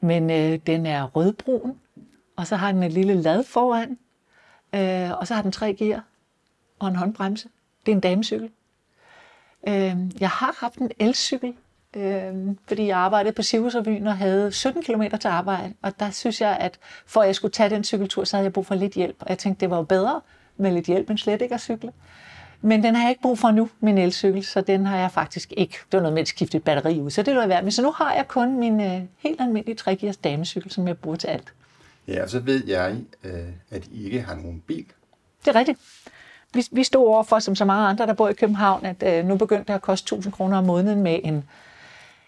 Men 0.05 0.31
øh, 0.31 0.59
den 0.67 0.87
er 0.87 1.05
rødbrun, 1.05 1.79
og 2.37 2.47
så 2.47 2.57
har 2.57 2.73
den 2.73 2.83
et 2.83 2.93
lille 2.93 3.15
lad 3.15 3.45
foran, 3.45 3.99
øh, 4.75 5.19
og 5.19 5.27
så 5.27 5.35
har 5.35 5.43
den 5.43 5.53
tre 5.53 5.75
gear 5.75 6.05
og 6.79 6.89
en 6.89 6.97
håndbremse. 6.97 7.49
Det 7.87 7.93
er 7.93 7.97
en 7.97 8.01
damecykel. 8.01 8.51
Øh, 9.69 9.97
jeg 10.21 10.29
har 10.29 10.57
haft 10.61 10.79
en 10.79 10.91
elcykel, 10.99 11.55
øh, 11.97 12.35
fordi 12.67 12.87
jeg 12.87 12.99
arbejdede 12.99 13.35
på 13.35 13.43
Sivusrevyen 13.43 14.07
og 14.07 14.17
havde 14.17 14.53
17 14.53 14.83
km 14.83 15.03
til 15.21 15.29
arbejde. 15.29 15.75
Og 15.83 16.01
der 16.01 16.11
synes 16.11 16.41
jeg, 16.41 16.57
at 16.61 16.79
for 17.07 17.21
at 17.21 17.27
jeg 17.27 17.35
skulle 17.35 17.53
tage 17.53 17.71
den 17.71 17.85
cykeltur, 17.85 18.25
så 18.25 18.37
havde 18.37 18.45
jeg 18.45 18.53
brug 18.53 18.67
for 18.67 18.75
lidt 18.75 18.93
hjælp. 18.93 19.17
Og 19.21 19.27
jeg 19.29 19.39
tænkte, 19.39 19.61
det 19.61 19.71
var 19.71 19.77
jo 19.77 19.83
bedre 19.83 20.21
med 20.57 20.73
lidt 20.73 20.87
hjælp 20.87 21.11
end 21.11 21.19
slet 21.19 21.43
ikke 21.43 21.55
at 21.55 21.61
cykle. 21.61 21.93
Men 22.65 22.83
den 22.83 22.95
har 22.95 23.03
jeg 23.03 23.11
ikke 23.11 23.23
brug 23.23 23.39
for 23.39 23.51
nu, 23.51 23.69
min 23.81 23.99
elcykel, 23.99 24.45
så 24.45 24.61
den 24.61 24.87
har 24.87 24.99
jeg 24.99 25.11
faktisk 25.11 25.53
ikke. 25.57 25.73
Det 25.73 25.93
var 25.93 26.01
noget 26.01 26.13
med 26.15 26.23
at 26.23 26.29
skifte 26.29 26.57
et 26.57 26.65
batteri 26.65 27.01
ud, 27.01 27.11
så 27.11 27.23
det 27.23 27.37
var 27.37 27.47
værd. 27.47 27.63
Men 27.63 27.73
så 27.73 27.83
nu 27.83 27.91
har 27.91 28.15
jeg 28.15 28.29
kun 28.29 28.59
min 28.59 28.81
øh, 28.81 29.01
helt 29.19 29.41
almindelige 29.41 29.75
3 29.75 30.15
damecykel, 30.25 30.71
som 30.71 30.89
jeg 30.89 30.99
bruger 30.99 31.17
til 31.17 31.27
alt. 31.27 31.53
Ja, 32.09 32.23
og 32.23 32.31
så 32.31 32.41
ved 32.41 32.67
jeg, 32.67 32.97
øh, 33.25 33.33
at 33.71 33.87
I 33.93 34.05
ikke 34.05 34.21
har 34.21 34.35
nogen 34.35 34.63
bil. 34.67 34.87
Det 35.45 35.57
er 35.57 35.59
rigtigt. 35.59 35.79
Vi, 36.55 36.67
vi 36.73 36.85
stod 36.85 37.07
overfor, 37.07 37.39
som 37.39 37.55
så 37.55 37.65
mange 37.65 37.89
andre, 37.89 38.07
der 38.07 38.13
bor 38.13 38.29
i 38.29 38.35
København, 38.35 38.87
at 38.87 39.03
øh, 39.03 39.25
nu 39.25 39.37
begyndte 39.37 39.69
det 39.69 39.75
at 39.75 39.83
koste 39.83 40.05
1000 40.05 40.33
kroner 40.33 40.59
om 40.59 40.65
måneden 40.65 41.03
med 41.03 41.21
en, 41.25 41.45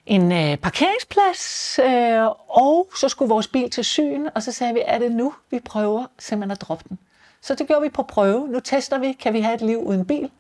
en 0.06 0.32
øh, 0.32 0.56
parkeringsplads, 0.56 1.78
øh, 1.78 2.26
og 2.48 2.88
så 3.00 3.08
skulle 3.08 3.28
vores 3.28 3.48
bil 3.48 3.70
til 3.70 3.84
syn, 3.84 4.26
og 4.34 4.42
så 4.42 4.52
sagde 4.52 4.74
vi, 4.74 4.80
er 4.86 4.98
det 4.98 5.12
nu, 5.12 5.34
vi 5.50 5.60
prøver 5.64 6.06
simpelthen 6.18 6.50
at 6.50 6.60
droppe 6.60 6.84
den. 6.88 6.98
Så 7.46 7.54
det 7.54 7.66
gjorde 7.66 7.82
vi 7.82 7.88
på 7.88 8.02
prøve. 8.02 8.48
Nu 8.48 8.60
tester 8.60 8.98
vi, 8.98 9.12
kan 9.12 9.32
vi 9.32 9.40
have 9.40 9.54
et 9.54 9.60
liv 9.60 9.78
uden 9.78 10.06
bil? 10.06 10.30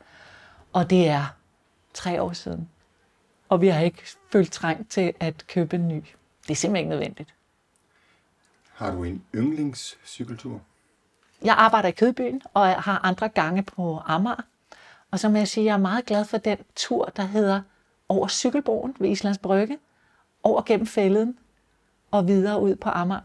Og 0.72 0.90
det 0.90 1.08
er 1.08 1.24
tre 1.94 2.22
år 2.22 2.32
siden. 2.32 2.68
Og 3.48 3.60
vi 3.60 3.68
har 3.68 3.80
ikke 3.80 4.02
følt 4.32 4.52
trængt 4.52 4.90
til 4.90 5.12
at 5.20 5.46
købe 5.46 5.76
en 5.76 5.88
ny. 5.88 6.04
Det 6.42 6.50
er 6.50 6.54
simpelthen 6.54 6.76
ikke 6.76 6.88
nødvendigt. 6.88 7.34
Har 8.72 8.90
du 8.90 9.04
en 9.04 9.24
yndlingscykeltur? 9.34 10.60
Jeg 11.42 11.54
arbejder 11.54 11.88
i 11.88 11.92
Kødbyen, 11.92 12.42
og 12.54 12.82
har 12.82 13.00
andre 13.04 13.28
gange 13.28 13.62
på 13.62 14.00
Amager. 14.06 14.42
Og 15.10 15.18
så 15.18 15.28
må 15.28 15.38
jeg 15.38 15.48
sige, 15.48 15.64
at 15.64 15.66
jeg 15.66 15.72
er 15.72 15.78
meget 15.78 16.06
glad 16.06 16.24
for 16.24 16.38
den 16.38 16.58
tur, 16.76 17.04
der 17.04 17.22
hedder 17.22 17.62
over 18.08 18.28
cykelbroen 18.28 18.96
ved 18.98 19.10
Islands 19.10 19.38
Brygge, 19.38 19.78
over 20.42 20.62
gennem 20.62 20.86
fælleden 20.86 21.38
og 22.10 22.28
videre 22.28 22.60
ud 22.60 22.76
på 22.76 22.90
Amager. 22.90 23.20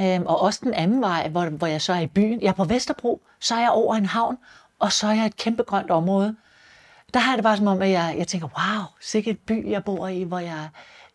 Øhm, 0.00 0.26
og 0.26 0.40
også 0.40 0.60
den 0.62 0.74
anden 0.74 1.00
vej, 1.00 1.28
hvor, 1.28 1.44
hvor 1.44 1.66
jeg 1.66 1.82
så 1.82 1.92
er 1.92 2.00
i 2.00 2.06
byen. 2.06 2.42
Jeg 2.42 2.48
er 2.48 2.52
på 2.52 2.64
Vesterbro, 2.64 3.22
så 3.40 3.54
er 3.54 3.60
jeg 3.60 3.70
over 3.70 3.94
en 3.94 4.06
havn, 4.06 4.38
og 4.78 4.92
så 4.92 5.06
er 5.06 5.12
jeg 5.12 5.26
et 5.26 5.36
kæmpe 5.36 5.62
grønt 5.62 5.90
område. 5.90 6.36
Der 7.14 7.20
har 7.20 7.36
det 7.36 7.42
bare 7.42 7.56
som 7.56 7.66
om, 7.66 7.82
at 7.82 7.90
jeg, 7.90 8.14
jeg 8.18 8.26
tænker, 8.26 8.48
wow, 8.48 8.84
sikkert 9.00 9.34
et 9.34 9.40
by, 9.40 9.70
jeg 9.70 9.84
bor 9.84 10.08
i, 10.08 10.22
hvor 10.22 10.38
jeg, 10.38 10.68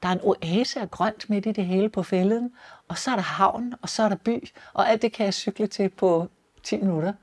der 0.04 0.10
er 0.10 0.14
en 0.14 0.20
oase 0.24 0.80
af 0.82 0.92
grønt 0.92 1.30
midt 1.30 1.46
i 1.46 1.52
det 1.52 1.66
hele 1.66 1.90
på 1.90 2.04
fælleden, 2.04 2.52
og 2.88 2.98
så 2.98 3.12
er 3.12 3.16
der 3.16 3.24
havn, 3.24 3.74
og 3.82 3.90
så 3.90 4.04
er 4.04 4.10
der 4.10 4.16
by, 4.16 4.50
og 4.74 4.90
alt 4.90 5.02
det 5.02 5.14
kan 5.14 5.26
jeg 5.26 5.34
cykle 5.34 5.68
til 5.68 5.90
på 5.90 6.30
10 6.64 6.78
minutter. 6.78 7.14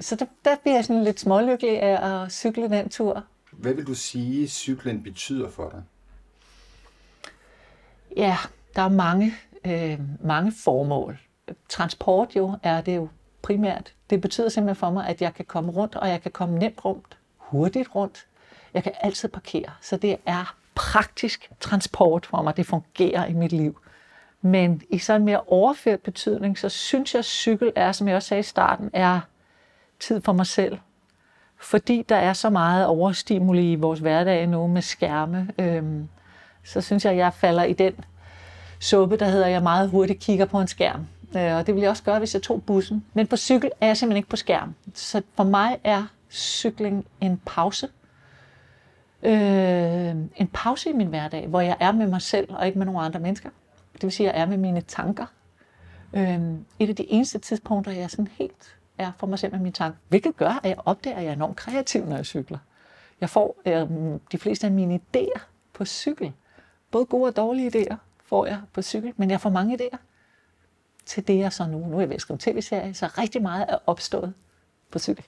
Så 0.00 0.16
der, 0.16 0.26
der 0.44 0.56
bliver 0.62 0.74
jeg 0.74 0.84
sådan 0.84 1.04
lidt 1.04 1.20
smålykkelig 1.20 1.82
af 1.82 2.22
at 2.22 2.32
cykle 2.32 2.68
den 2.68 2.88
tur. 2.88 3.24
Hvad 3.52 3.74
vil 3.74 3.86
du 3.86 3.94
sige, 3.94 4.48
cyklen 4.48 5.02
betyder 5.02 5.50
for 5.50 5.68
dig? 5.68 5.82
Ja, 8.16 8.36
der 8.76 8.82
er 8.82 8.88
mange, 8.88 9.34
øh, 9.64 9.98
mange 10.24 10.52
formål. 10.64 11.18
Transport 11.68 12.36
jo 12.36 12.58
er 12.62 12.80
det 12.80 12.96
jo 12.96 13.08
primært. 13.42 13.94
Det 14.10 14.20
betyder 14.20 14.48
simpelthen 14.48 14.80
for 14.80 14.90
mig, 14.90 15.06
at 15.06 15.22
jeg 15.22 15.34
kan 15.34 15.44
komme 15.44 15.72
rundt, 15.72 15.94
og 15.96 16.08
jeg 16.08 16.22
kan 16.22 16.30
komme 16.30 16.58
nemt 16.58 16.84
rundt, 16.84 17.18
hurtigt 17.36 17.94
rundt. 17.94 18.26
Jeg 18.74 18.82
kan 18.82 18.92
altid 19.00 19.28
parkere, 19.28 19.70
så 19.80 19.96
det 19.96 20.16
er 20.26 20.56
praktisk 20.74 21.50
transport 21.60 22.26
for 22.26 22.42
mig. 22.42 22.56
Det 22.56 22.66
fungerer 22.66 23.26
i 23.26 23.32
mit 23.32 23.52
liv. 23.52 23.80
Men 24.42 24.82
i 24.90 24.98
sådan 24.98 25.20
en 25.20 25.24
mere 25.24 25.40
overført 25.40 26.00
betydning, 26.00 26.58
så 26.58 26.68
synes 26.68 27.14
jeg, 27.14 27.18
at 27.18 27.24
cykel 27.24 27.72
er, 27.76 27.92
som 27.92 28.08
jeg 28.08 28.16
også 28.16 28.28
sagde 28.28 28.40
i 28.40 28.42
starten, 28.42 28.90
er 28.92 29.20
tid 30.00 30.20
for 30.20 30.32
mig 30.32 30.46
selv. 30.46 30.78
Fordi 31.56 32.04
der 32.08 32.16
er 32.16 32.32
så 32.32 32.50
meget 32.50 32.86
overstimuli 32.86 33.72
i 33.72 33.74
vores 33.74 34.00
hverdag 34.00 34.46
nu 34.46 34.66
med 34.66 34.82
skærme, 34.82 35.48
øhm, 35.58 36.08
så 36.64 36.80
synes 36.80 37.04
jeg, 37.04 37.12
at 37.12 37.18
jeg 37.18 37.34
falder 37.34 37.64
i 37.64 37.72
den 37.72 37.94
suppe, 38.80 39.16
der 39.16 39.26
hedder, 39.26 39.46
at 39.46 39.52
jeg 39.52 39.62
meget 39.62 39.90
hurtigt 39.90 40.20
kigger 40.20 40.44
på 40.44 40.60
en 40.60 40.68
skærm. 40.68 41.06
Øh, 41.36 41.56
og 41.56 41.66
det 41.66 41.74
ville 41.74 41.82
jeg 41.82 41.90
også 41.90 42.02
gøre, 42.02 42.18
hvis 42.18 42.34
jeg 42.34 42.42
tog 42.42 42.62
bussen. 42.62 43.04
Men 43.14 43.26
på 43.26 43.36
cykel 43.36 43.70
er 43.80 43.86
jeg 43.86 43.96
simpelthen 43.96 44.16
ikke 44.16 44.28
på 44.28 44.36
skærm. 44.36 44.74
Så 44.94 45.22
for 45.34 45.44
mig 45.44 45.78
er 45.84 46.04
cykling 46.30 47.06
en 47.20 47.40
pause. 47.46 47.88
Øh, 49.22 50.16
en 50.36 50.48
pause 50.52 50.90
i 50.90 50.92
min 50.92 51.06
hverdag, 51.06 51.46
hvor 51.46 51.60
jeg 51.60 51.76
er 51.80 51.92
med 51.92 52.06
mig 52.06 52.22
selv 52.22 52.54
og 52.54 52.66
ikke 52.66 52.78
med 52.78 52.86
nogle 52.86 53.00
andre 53.00 53.20
mennesker. 53.20 53.50
Det 53.92 54.02
vil 54.02 54.12
sige, 54.12 54.28
at 54.30 54.34
jeg 54.34 54.42
er 54.42 54.46
med 54.46 54.56
mine 54.56 54.80
tanker. 54.80 55.26
Øh, 56.12 56.40
et 56.78 56.88
af 56.88 56.96
de 56.96 57.12
eneste 57.12 57.38
tidspunkter, 57.38 57.92
jeg 57.92 58.10
sådan 58.10 58.28
helt 58.38 58.76
er 58.98 59.12
for 59.18 59.26
mig 59.26 59.38
selv 59.38 59.52
med 59.52 59.60
mine 59.60 59.72
tanker. 59.72 59.98
Hvilket 60.08 60.36
gør, 60.36 60.60
at 60.62 60.68
jeg 60.68 60.76
opdager, 60.84 61.16
at 61.16 61.22
jeg 61.22 61.30
er 61.30 61.34
enormt 61.34 61.56
kreativ, 61.56 62.04
når 62.04 62.16
jeg 62.16 62.26
cykler. 62.26 62.58
Jeg 63.20 63.30
får 63.30 63.56
øh, 63.66 63.86
de 64.32 64.38
fleste 64.38 64.66
af 64.66 64.72
mine 64.72 65.00
idéer 65.16 65.40
på 65.72 65.84
cykel. 65.84 66.32
Både 66.90 67.04
gode 67.04 67.28
og 67.28 67.36
dårlige 67.36 67.70
idéer 67.76 67.96
får 68.30 68.46
jeg 68.46 68.60
på 68.72 68.82
cykel, 68.82 69.12
men 69.16 69.30
jeg 69.30 69.40
får 69.40 69.50
mange 69.50 69.78
idéer 69.78 69.96
til 71.06 71.28
det, 71.28 71.38
jeg 71.38 71.52
så 71.52 71.66
nu. 71.66 71.78
Nu 71.78 71.96
er 71.96 72.00
jeg 72.00 72.08
ved 72.08 72.14
at 72.14 72.20
skrive 72.20 72.38
tv-serie, 72.38 72.94
så 72.94 73.06
rigtig 73.06 73.42
meget 73.42 73.66
er 73.68 73.78
opstået 73.86 74.34
på 74.90 74.98
cykel. 74.98 75.24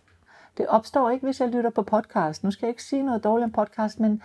Det 0.56 0.66
opstår 0.66 1.10
ikke, 1.10 1.26
hvis 1.26 1.40
jeg 1.40 1.48
lytter 1.48 1.70
på 1.70 1.82
podcast. 1.82 2.44
Nu 2.44 2.50
skal 2.50 2.66
jeg 2.66 2.70
ikke 2.70 2.82
sige 2.82 3.02
noget 3.02 3.24
dårligt 3.24 3.44
om 3.44 3.52
podcast, 3.52 4.00
men 4.00 4.22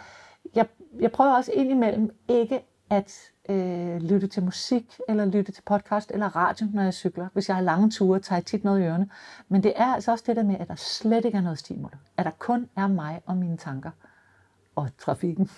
jeg, 0.56 0.68
jeg 1.00 1.12
prøver 1.12 1.36
også 1.36 1.52
indimellem 1.52 2.16
ikke 2.28 2.62
at 2.90 3.32
øh, 3.50 3.98
lytte 3.98 4.28
til 4.28 4.44
musik, 4.44 5.00
eller 5.10 5.26
lytte 5.26 5.52
til 5.52 5.62
podcast, 5.66 6.12
eller 6.12 6.36
radio, 6.36 6.68
når 6.74 6.84
jeg 6.84 6.94
cykler. 6.94 7.28
Hvis 7.34 7.48
jeg 7.48 7.56
har 7.56 7.64
lange 7.64 7.90
ture, 7.90 8.20
tager 8.20 8.38
jeg 8.38 8.46
tit 8.46 8.64
noget 8.64 8.82
i 8.82 8.84
ørene. 8.84 9.10
Men 9.50 9.64
det 9.64 9.74
er 9.76 9.86
altså 9.86 10.12
også 10.12 10.24
det 10.28 10.36
der 10.36 10.44
med, 10.44 10.56
at 10.60 10.68
der 10.68 10.76
slet 10.76 11.26
ikke 11.26 11.38
er 11.38 11.42
noget 11.42 11.60
stimul. 11.60 11.92
At 12.18 12.26
der 12.26 12.32
kun 12.40 12.70
er 12.76 12.88
mig 12.88 13.22
og 13.26 13.38
mine 13.38 13.58
tanker. 13.58 13.92
Og 14.76 14.90
trafikken. 14.98 15.50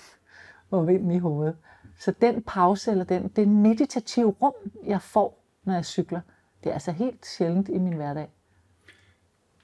og 0.71 0.87
vinden 0.87 1.11
i 1.11 1.19
hovedet. 1.19 1.55
Så 1.99 2.13
den 2.21 2.43
pause, 2.43 2.91
eller 2.91 3.03
den, 3.03 3.27
det 3.27 3.47
meditative 3.47 4.35
rum, 4.41 4.53
jeg 4.85 5.01
får, 5.01 5.43
når 5.63 5.73
jeg 5.73 5.85
cykler, 5.85 6.21
det 6.63 6.69
er 6.69 6.73
altså 6.73 6.91
helt 6.91 7.25
sjældent 7.25 7.69
i 7.69 7.77
min 7.77 7.93
hverdag. 7.93 8.27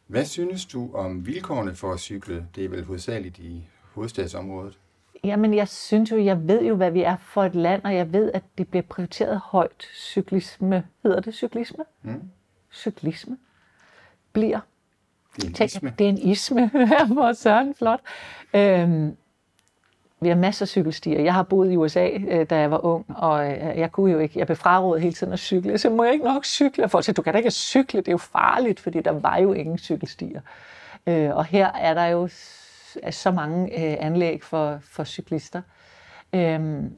Hvad 0.08 0.26
synes 0.26 0.66
du 0.66 0.94
om 0.94 1.26
vilkårene 1.26 1.76
for 1.76 1.94
at 1.94 2.00
cykle? 2.00 2.48
Det 2.56 2.66
er 2.66 2.70
vel 2.70 2.86
hovedsageligt 2.86 3.40
i 3.40 3.68
hovedstadsområdet. 3.94 4.80
Jamen, 5.24 5.54
jeg 5.54 5.68
synes 5.68 6.12
jo, 6.12 6.18
jeg 6.18 6.48
ved 6.48 6.64
jo, 6.64 6.76
hvad 6.76 6.92
vi 6.92 7.02
er 7.02 7.18
for 7.18 7.44
et 7.44 7.56
land, 7.56 7.84
og 7.84 7.96
jeg 7.96 8.14
ved, 8.14 8.32
at 8.32 8.44
det 8.58 8.68
bliver 8.68 8.84
prioriteret 8.84 9.40
højt. 9.40 9.88
Cyklisme, 9.94 10.88
hedder 11.04 11.20
det 11.20 11.34
cyklisme? 11.34 11.84
Mm. 12.02 12.22
Cyklisme 12.72 13.38
bliver. 14.34 14.60
Det 15.36 15.62
er 15.62 15.64
en 15.64 15.66
isme. 15.66 15.94
det 16.00 16.06
er 16.06 16.10
en 16.10 16.18
isme. 16.18 16.72
Hvor 17.14 17.34
søren 17.34 17.76
flot. 17.76 18.00
Øhm, 18.54 19.18
vi 20.22 20.30
har 20.30 20.36
masser 20.36 20.64
af 20.64 20.70
cykelstier. 20.70 21.22
Jeg 21.22 21.34
har 21.34 21.44
boet 21.44 21.72
i 21.72 21.78
USA, 21.78 22.10
øh, 22.10 22.46
da 22.50 22.60
jeg 22.60 22.72
var 22.72 22.86
ung, 22.86 23.06
og 23.18 23.52
øh, 23.52 23.78
jeg 23.78 23.92
kunne 23.92 24.12
jo 24.12 24.20
ikke, 24.20 24.40
jeg 24.40 24.48
blev 24.48 24.56
frarådet 24.56 25.02
hele 25.02 25.14
tiden 25.14 25.34
at 25.34 25.40
cykle. 25.40 25.78
Så 25.78 25.90
må 25.90 26.04
jeg 26.04 26.14
ikke 26.14 26.26
nok 26.26 26.46
cykle. 26.46 26.84
Og 26.84 26.92
folk 26.92 27.06
siger, 27.06 27.14
du 27.14 27.22
kan 27.22 27.34
da 27.34 27.38
ikke 27.38 27.52
cykle, 27.52 28.00
det 28.00 28.08
er 28.08 28.12
jo 28.12 28.18
farligt, 28.18 28.80
fordi 28.80 29.02
der 29.02 29.12
var 29.12 29.38
jo 29.38 29.54
ingen 29.54 29.78
cykelstier. 29.78 30.42
Øh, 31.08 31.36
og 31.36 31.46
her 31.46 31.72
er 31.72 31.94
der 31.94 32.06
jo 32.06 32.30
så 33.12 33.32
mange 33.32 33.74
anlæg 34.00 34.44
for, 34.44 34.80
for 34.82 35.04
cyklister. 35.04 35.62
Øhm, 36.34 36.98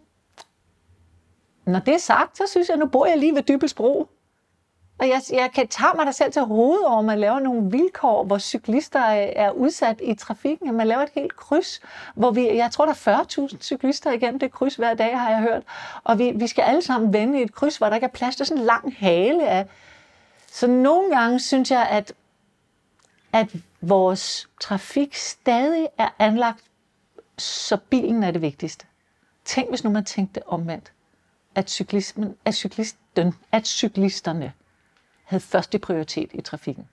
når 1.66 1.80
det 1.80 1.94
er 1.94 2.00
sagt, 2.00 2.38
så 2.38 2.44
synes 2.50 2.70
jeg, 2.70 2.78
nu 2.78 2.86
bor 2.86 3.06
jeg 3.06 3.18
lige 3.18 3.36
ved 3.36 3.44
Dybelsbro. 3.44 4.10
Og 5.00 5.10
jeg, 5.10 5.22
jeg 5.32 5.52
kan 5.52 5.68
tage 5.68 5.92
mig 5.96 6.06
da 6.06 6.12
selv 6.12 6.32
til 6.32 6.42
hovedet 6.42 6.86
over, 6.86 7.00
at 7.00 7.06
man 7.06 7.20
laver 7.20 7.40
nogle 7.40 7.72
vilkår, 7.72 8.24
hvor 8.24 8.38
cyklister 8.38 9.10
øh, 9.10 9.28
er, 9.36 9.52
udsat 9.52 10.02
i 10.04 10.16
trafikken. 10.16 10.68
At 10.68 10.76
man 10.76 10.88
laver 10.88 11.02
et 11.02 11.10
helt 11.16 11.36
kryds, 11.36 11.82
hvor 12.16 12.32
vi, 12.32 12.56
jeg 12.56 12.72
tror, 12.72 12.86
der 12.86 12.94
er 13.06 13.24
40.000 13.52 13.62
cyklister 13.62 14.12
igennem 14.12 14.40
det 14.40 14.52
kryds 14.52 14.76
hver 14.76 14.94
dag, 14.94 15.20
har 15.20 15.30
jeg 15.30 15.40
hørt. 15.40 15.64
Og 16.04 16.20
vi, 16.20 16.32
vi 16.36 16.48
skal 16.48 16.62
alle 16.62 16.82
sammen 16.82 17.14
vende 17.14 17.40
i 17.40 17.42
et 17.42 17.54
kryds, 17.54 17.78
hvor 17.78 17.88
der 17.88 17.96
ikke 17.96 18.06
er 18.06 18.12
plads 18.12 18.36
til 18.36 18.46
sådan 18.46 18.62
en 18.62 18.66
lang 18.66 18.96
hale 18.98 19.48
af. 19.48 19.66
Så 20.52 20.68
nogle 20.68 21.16
gange 21.16 21.40
synes 21.40 21.72
jeg, 21.72 21.88
at, 21.90 22.14
at 23.34 23.56
vores 23.82 24.50
trafik 24.62 25.16
stadig 25.16 25.88
er 25.98 26.10
anlagt, 26.20 26.64
så 27.38 27.78
bilen 27.78 28.24
er 28.24 28.32
det 28.32 28.42
vigtigste. 28.42 28.86
Tænk, 29.46 29.70
hvis 29.70 29.84
nu 29.84 29.90
man 29.90 30.06
tænkte 30.06 30.48
omvendt. 30.48 30.92
At, 31.56 31.70
cyklismen, 31.70 32.36
at, 32.46 32.56
cyklisten, 32.56 33.34
at 33.52 33.68
cyklisterne 33.68 34.54
havde 35.28 35.42
første 35.42 35.80
prioritet 35.80 36.30
i 36.34 36.42
trafikken. 36.42 36.88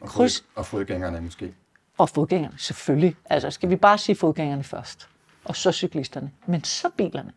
Og, 0.00 0.08
kryds. 0.08 0.44
og 0.54 0.66
fodgængerne 0.66 1.20
måske. 1.20 1.54
Og 1.98 2.08
fodgængerne, 2.08 2.58
selvfølgelig. 2.58 3.16
Altså, 3.24 3.50
skal 3.50 3.70
vi 3.70 3.76
bare 3.76 3.98
sige 3.98 4.16
fodgængerne 4.16 4.64
først. 4.64 5.08
Og 5.44 5.56
så 5.56 5.72
cyklisterne. 5.72 6.30
Men 6.46 6.64
så 6.64 6.90
bilerne. 6.96 7.32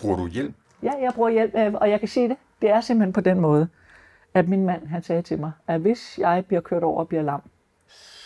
Bruger 0.00 0.16
du 0.16 0.26
hjelm? 0.26 0.54
Ja, 0.82 0.92
jeg 1.00 1.12
bruger 1.14 1.30
hjælp, 1.30 1.54
øh, 1.54 1.74
og 1.74 1.90
jeg 1.90 2.00
kan 2.00 2.08
sige 2.08 2.28
det. 2.28 2.36
Det 2.62 2.70
er 2.70 2.80
simpelthen 2.80 3.12
på 3.12 3.20
den 3.20 3.40
måde, 3.40 3.68
at 4.34 4.48
min 4.48 4.66
mand, 4.66 4.86
han 4.86 5.02
sagde 5.02 5.22
til 5.22 5.40
mig, 5.40 5.52
at 5.66 5.80
hvis 5.80 6.18
jeg 6.18 6.46
bliver 6.46 6.60
kørt 6.60 6.82
over 6.82 7.00
og 7.00 7.08
bliver 7.08 7.22
lam, 7.22 7.42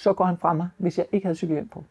så 0.03 0.13
går 0.13 0.25
han 0.25 0.39
fra 0.39 0.53
mig, 0.53 0.69
hvis 0.77 0.99
jeg 0.99 1.07
ikke 1.13 1.27
havde 1.27 1.37
cykelhjelm 1.37 1.69
på. 1.69 1.85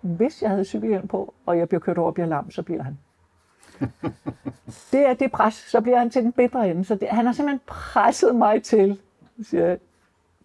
Hvis 0.00 0.42
jeg 0.42 0.50
havde 0.50 0.64
cykelhjelm 0.64 1.08
på, 1.08 1.34
og 1.46 1.58
jeg 1.58 1.68
bliver 1.68 1.80
kørt 1.80 1.98
over 1.98 2.08
og 2.08 2.14
bliver 2.14 2.26
lam, 2.26 2.50
så 2.50 2.62
bliver 2.62 2.82
han. 2.82 2.98
det 4.92 5.08
er 5.08 5.14
det 5.14 5.32
pres, 5.32 5.54
så 5.54 5.80
bliver 5.80 5.98
han 5.98 6.10
til 6.10 6.22
den 6.22 6.32
bedre 6.32 6.70
ende. 6.70 6.84
Så 6.84 6.94
det, 6.94 7.08
han 7.08 7.26
har 7.26 7.32
simpelthen 7.32 7.60
presset 7.66 8.34
mig 8.34 8.62
til, 8.62 9.00
siger 9.42 9.66
jeg, 9.66 9.78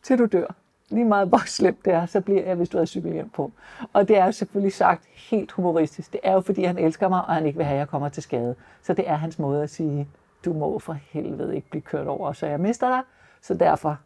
til 0.03 0.19
du 0.19 0.25
dør. 0.25 0.55
Lige 0.89 1.05
meget 1.05 1.27
hvor 1.27 1.41
slemt 1.45 1.85
det 1.85 1.93
er, 1.93 2.05
så 2.05 2.21
bliver 2.21 2.43
jeg, 2.43 2.55
hvis 2.55 2.69
du 2.69 2.77
har 2.77 2.85
cykelhjelm 2.85 3.29
på. 3.29 3.51
Og 3.93 4.07
det 4.07 4.17
er 4.17 4.25
jo 4.25 4.31
selvfølgelig 4.31 4.73
sagt 4.73 5.05
helt 5.05 5.51
humoristisk. 5.51 6.11
Det 6.11 6.19
er 6.23 6.33
jo 6.33 6.41
fordi, 6.41 6.63
han 6.63 6.77
elsker 6.77 7.09
mig, 7.09 7.25
og 7.25 7.33
han 7.33 7.45
ikke 7.45 7.57
vil 7.57 7.65
have, 7.65 7.75
at 7.75 7.79
jeg 7.79 7.87
kommer 7.87 8.09
til 8.09 8.23
skade. 8.23 8.55
Så 8.81 8.93
det 8.93 9.09
er 9.09 9.15
hans 9.15 9.39
måde 9.39 9.63
at 9.63 9.69
sige, 9.69 10.07
du 10.45 10.53
må 10.53 10.79
for 10.79 10.93
helvede 10.93 11.55
ikke 11.55 11.69
blive 11.69 11.81
kørt 11.81 12.07
over, 12.07 12.33
så 12.33 12.45
jeg 12.45 12.59
mister 12.59 12.87
dig. 12.87 13.01
Så 13.41 13.53
derfor 13.53 13.97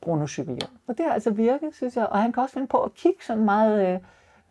brug 0.00 0.18
nu 0.18 0.26
cykelhjelm. 0.26 0.72
Og 0.86 0.98
det 0.98 1.06
har 1.06 1.12
altså 1.12 1.30
virket, 1.30 1.74
synes 1.74 1.96
jeg. 1.96 2.06
Og 2.06 2.22
han 2.22 2.32
kan 2.32 2.42
også 2.42 2.52
finde 2.52 2.66
på 2.66 2.82
at 2.82 2.94
kigge 2.94 3.24
sådan 3.24 3.44
meget 3.44 3.88
øh, 3.88 3.94
øh, 3.94 4.00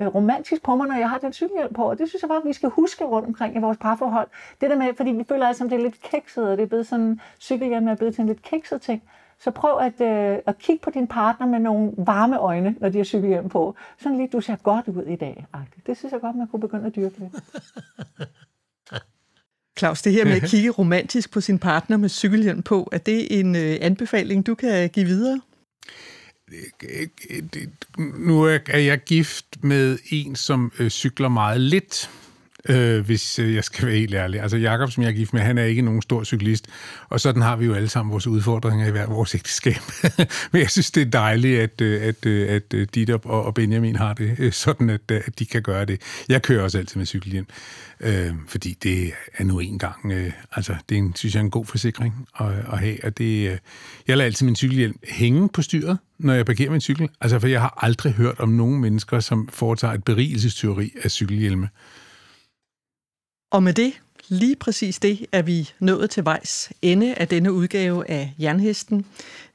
romantisk 0.07 0.63
på 0.63 0.75
mig, 0.75 0.87
når 0.87 0.95
jeg 0.95 1.09
har 1.09 1.17
den 1.17 1.33
cykelhjelm 1.33 1.73
på. 1.73 1.83
Og 1.83 1.97
det 1.97 2.09
synes 2.09 2.21
jeg 2.21 2.27
bare, 2.27 2.37
at 2.37 2.47
vi 2.47 2.53
skal 2.53 2.69
huske 2.69 3.05
rundt 3.05 3.27
omkring 3.27 3.55
i 3.55 3.59
vores 3.59 3.77
parforhold. 3.77 4.27
Det 4.61 4.69
der 4.69 4.75
med, 4.75 4.93
fordi 4.97 5.11
vi 5.11 5.23
føler 5.29 5.47
altså, 5.47 5.63
at 5.63 5.71
det 5.71 5.79
er 5.79 5.83
lidt 5.83 6.01
kikset, 6.01 6.49
og 6.49 6.57
det 6.57 6.63
er 6.63 6.67
blevet 6.67 6.87
sådan, 6.87 7.19
cykelhjelm 7.39 7.87
er 7.87 7.95
blevet 7.95 8.15
til 8.15 8.21
en 8.21 8.27
lidt 8.27 8.41
kikset 8.41 8.81
ting. 8.81 9.03
Så 9.39 9.51
prøv 9.51 9.77
at, 9.79 10.01
øh, 10.01 10.37
at 10.45 10.57
kigge 10.57 10.81
på 10.83 10.89
din 10.89 11.07
partner 11.07 11.47
med 11.47 11.59
nogle 11.59 11.91
varme 11.97 12.37
øjne, 12.39 12.75
når 12.79 12.89
de 12.89 12.97
har 12.97 13.05
cykelhjelm 13.05 13.49
på. 13.49 13.75
Sådan 13.99 14.17
lidt, 14.17 14.31
du 14.33 14.41
ser 14.41 14.55
godt 14.55 14.87
ud 14.87 15.03
i 15.03 15.15
dag. 15.15 15.45
-agtigt. 15.55 15.81
Det 15.87 15.97
synes 15.97 16.11
jeg 16.11 16.21
godt, 16.21 16.35
man 16.35 16.47
kunne 16.47 16.59
begynde 16.59 16.85
at 16.85 16.95
dyrke 16.95 17.19
lidt. 17.19 17.33
Claus, 19.79 20.01
det 20.01 20.13
her 20.13 20.25
med 20.25 20.33
at 20.33 20.49
kigge 20.49 20.69
romantisk 20.69 21.31
på 21.33 21.41
sin 21.41 21.59
partner 21.59 21.97
med 21.97 22.09
cykelhjelm 22.09 22.61
på, 22.61 22.89
er 22.91 22.97
det 22.97 23.39
en 23.39 23.55
øh, 23.55 23.77
anbefaling, 23.81 24.47
du 24.47 24.55
kan 24.55 24.89
give 24.89 25.05
videre? 25.05 25.41
Nu 27.97 28.43
er 28.43 28.77
jeg 28.77 29.03
gift 29.03 29.45
med 29.63 29.97
en, 30.09 30.35
som 30.35 30.71
øh, 30.79 30.89
cykler 30.89 31.29
meget 31.29 31.61
lidt, 31.61 32.09
øh, 32.69 33.05
hvis 33.05 33.39
øh, 33.39 33.55
jeg 33.55 33.63
skal 33.63 33.87
være 33.87 33.97
helt 33.97 34.13
ærlig. 34.13 34.41
Altså 34.41 34.57
Jakob, 34.57 34.91
som 34.91 35.03
jeg 35.03 35.09
er 35.09 35.13
gift 35.13 35.33
med, 35.33 35.41
han 35.41 35.57
er 35.57 35.63
ikke 35.63 35.81
nogen 35.81 36.01
stor 36.01 36.23
cyklist, 36.23 36.67
og 37.09 37.19
sådan 37.19 37.41
har 37.41 37.55
vi 37.55 37.65
jo 37.65 37.73
alle 37.73 37.89
sammen 37.89 38.11
vores 38.11 38.27
udfordringer 38.27 38.87
i 38.87 38.91
hver 38.91 39.07
vores 39.07 39.35
ægteskab. 39.35 39.75
Men 40.51 40.61
jeg 40.61 40.69
synes, 40.69 40.91
det 40.91 41.01
er 41.01 41.11
dejligt, 41.11 41.59
at, 41.59 41.81
at, 41.81 42.25
at 42.25 42.73
øh, 42.73 42.87
øh 43.07 43.19
og 43.23 43.45
og 43.45 43.53
Benjamin 43.53 43.95
har 43.95 44.13
det 44.13 44.53
sådan, 44.53 44.89
at, 44.89 45.11
at 45.11 45.39
de 45.39 45.45
kan 45.45 45.61
gøre 45.61 45.85
det. 45.85 46.01
Jeg 46.29 46.41
kører 46.41 46.63
også 46.63 46.77
altid 46.77 46.97
med 46.97 47.05
cykelhjelm, 47.05 47.47
øh, 47.99 48.31
fordi 48.47 48.77
det 48.83 49.11
er 49.37 49.43
nu 49.43 49.59
engang, 49.59 50.11
øh, 50.11 50.31
altså 50.51 50.75
det 50.89 50.95
er 50.95 50.99
en, 50.99 51.15
synes 51.15 51.35
jeg, 51.35 51.39
er 51.39 51.43
en 51.43 51.51
god 51.51 51.65
forsikring 51.65 52.27
at, 52.39 52.47
at 52.71 52.79
have, 52.79 52.97
og 53.03 53.17
det, 53.17 53.49
øh, 53.51 53.57
jeg 54.07 54.17
lader 54.17 54.25
altid 54.25 54.45
min 54.45 54.55
cykelhjelm 54.55 54.99
hænge 55.09 55.49
på 55.49 55.61
styret, 55.61 55.97
når 56.19 56.33
jeg 56.33 56.45
parkerer 56.45 56.71
min 56.71 56.81
cykel, 56.81 57.09
altså 57.21 57.39
for 57.39 57.47
jeg 57.47 57.61
har 57.61 57.77
aldrig 57.81 58.13
hørt 58.13 58.39
om 58.39 58.49
nogen 58.49 58.81
mennesker, 58.81 59.19
som 59.19 59.49
foretager 59.51 59.93
et 59.93 60.03
berigelsestyveri 60.03 60.93
af 61.03 61.11
cykelhjelme. 61.11 61.69
Og 63.51 63.63
med 63.63 63.73
det, 63.73 63.93
lige 64.27 64.55
præcis 64.55 64.99
det, 64.99 65.25
er 65.31 65.41
vi 65.41 65.69
nået 65.79 66.09
til 66.09 66.25
vejs 66.25 66.71
ende 66.81 67.13
af 67.13 67.27
denne 67.27 67.53
udgave 67.53 68.09
af 68.09 68.33
Jernhesten. 68.39 69.05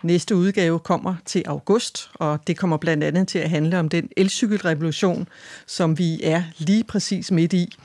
Næste 0.02 0.36
udgave 0.36 0.78
kommer 0.78 1.14
til 1.26 1.42
august, 1.46 2.10
og 2.14 2.40
det 2.46 2.58
kommer 2.58 2.76
blandt 2.76 3.04
andet 3.04 3.28
til 3.28 3.38
at 3.38 3.50
handle 3.50 3.78
om 3.78 3.88
den 3.88 4.08
elcykelrevolution, 4.16 5.28
som 5.66 5.98
vi 5.98 6.20
er 6.22 6.42
lige 6.58 6.84
præcis 6.84 7.30
midt 7.30 7.52
i. 7.52 7.76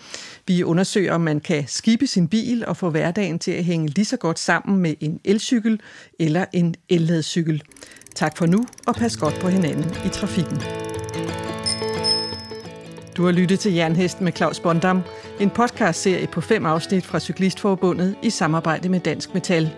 Vi 0.48 0.64
undersøger, 0.64 1.14
om 1.14 1.22
man 1.22 1.40
kan 1.40 1.68
skibe 1.68 2.08
sin 2.08 2.28
bil 2.28 2.66
og 2.66 2.78
få 2.78 2.90
hverdagen 2.90 3.40
til 3.40 3.52
at 3.52 3.66
hænge 3.66 3.88
lige 3.88 4.06
så 4.06 4.18
godt 4.18 4.40
sammen 4.40 4.80
med 4.80 4.94
en 5.00 5.20
elcykel 5.24 5.82
eller 6.20 6.46
en 6.54 6.76
elladcykel. 6.90 7.64
Tak 8.16 8.38
for 8.38 8.46
nu, 8.46 8.68
og 8.88 8.96
pas 8.96 9.18
godt 9.18 9.40
på 9.42 9.50
hinanden 9.50 9.92
i 10.06 10.10
trafikken. 10.10 10.62
Du 13.20 13.26
har 13.26 13.32
lyttet 13.32 13.60
til 13.60 13.74
Jernhesten 13.74 14.26
med 14.26 14.34
Claus 14.34 14.60
Bondam, 14.60 15.02
en 15.40 15.50
podcastserie 15.50 16.28
på 16.28 16.42
fem 16.42 16.66
afsnit 16.66 17.06
fra 17.06 17.20
Cyklistforbundet 17.20 18.16
i 18.22 18.30
samarbejde 18.30 18.90
med 18.90 19.00
Dansk 19.00 19.34
Metal. 19.34 19.72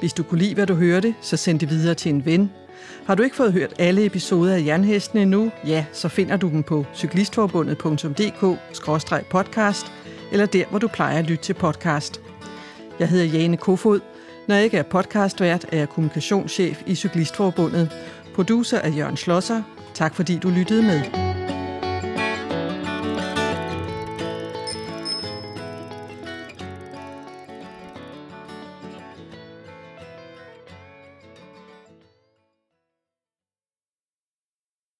Hvis 0.00 0.12
du 0.12 0.22
kunne 0.22 0.38
lide, 0.38 0.54
hvad 0.54 0.66
du 0.66 0.74
hørte, 0.74 1.14
så 1.20 1.36
send 1.36 1.60
det 1.60 1.70
videre 1.70 1.94
til 1.94 2.14
en 2.14 2.24
ven. 2.24 2.50
Har 3.06 3.14
du 3.14 3.22
ikke 3.22 3.36
fået 3.36 3.52
hørt 3.52 3.74
alle 3.78 4.04
episoder 4.04 4.54
af 4.54 4.64
Jernhesten 4.66 5.18
endnu, 5.18 5.50
ja, 5.66 5.84
så 5.92 6.08
finder 6.08 6.36
du 6.36 6.48
dem 6.48 6.62
på 6.62 6.86
cyklistforbundet.dk-podcast 6.94 9.92
eller 10.32 10.46
der, 10.46 10.64
hvor 10.70 10.78
du 10.78 10.88
plejer 10.88 11.18
at 11.18 11.24
lytte 11.24 11.44
til 11.44 11.54
podcast. 11.54 12.20
Jeg 12.98 13.08
hedder 13.08 13.38
Jane 13.38 13.56
Kofod. 13.56 14.00
Når 14.48 14.54
jeg 14.54 14.64
ikke 14.64 14.78
er 14.78 14.82
podcastvært, 14.82 15.66
er 15.72 15.78
jeg 15.78 15.88
kommunikationschef 15.88 16.82
i 16.86 16.94
Cyklistforbundet. 16.94 17.90
Producer 18.34 18.78
er 18.78 18.90
Jørgen 18.90 19.16
Schlosser. 19.16 19.62
Tak 19.94 20.14
fordi 20.14 20.38
du 20.38 20.50
lyttede 20.50 20.82
med. 20.82 21.30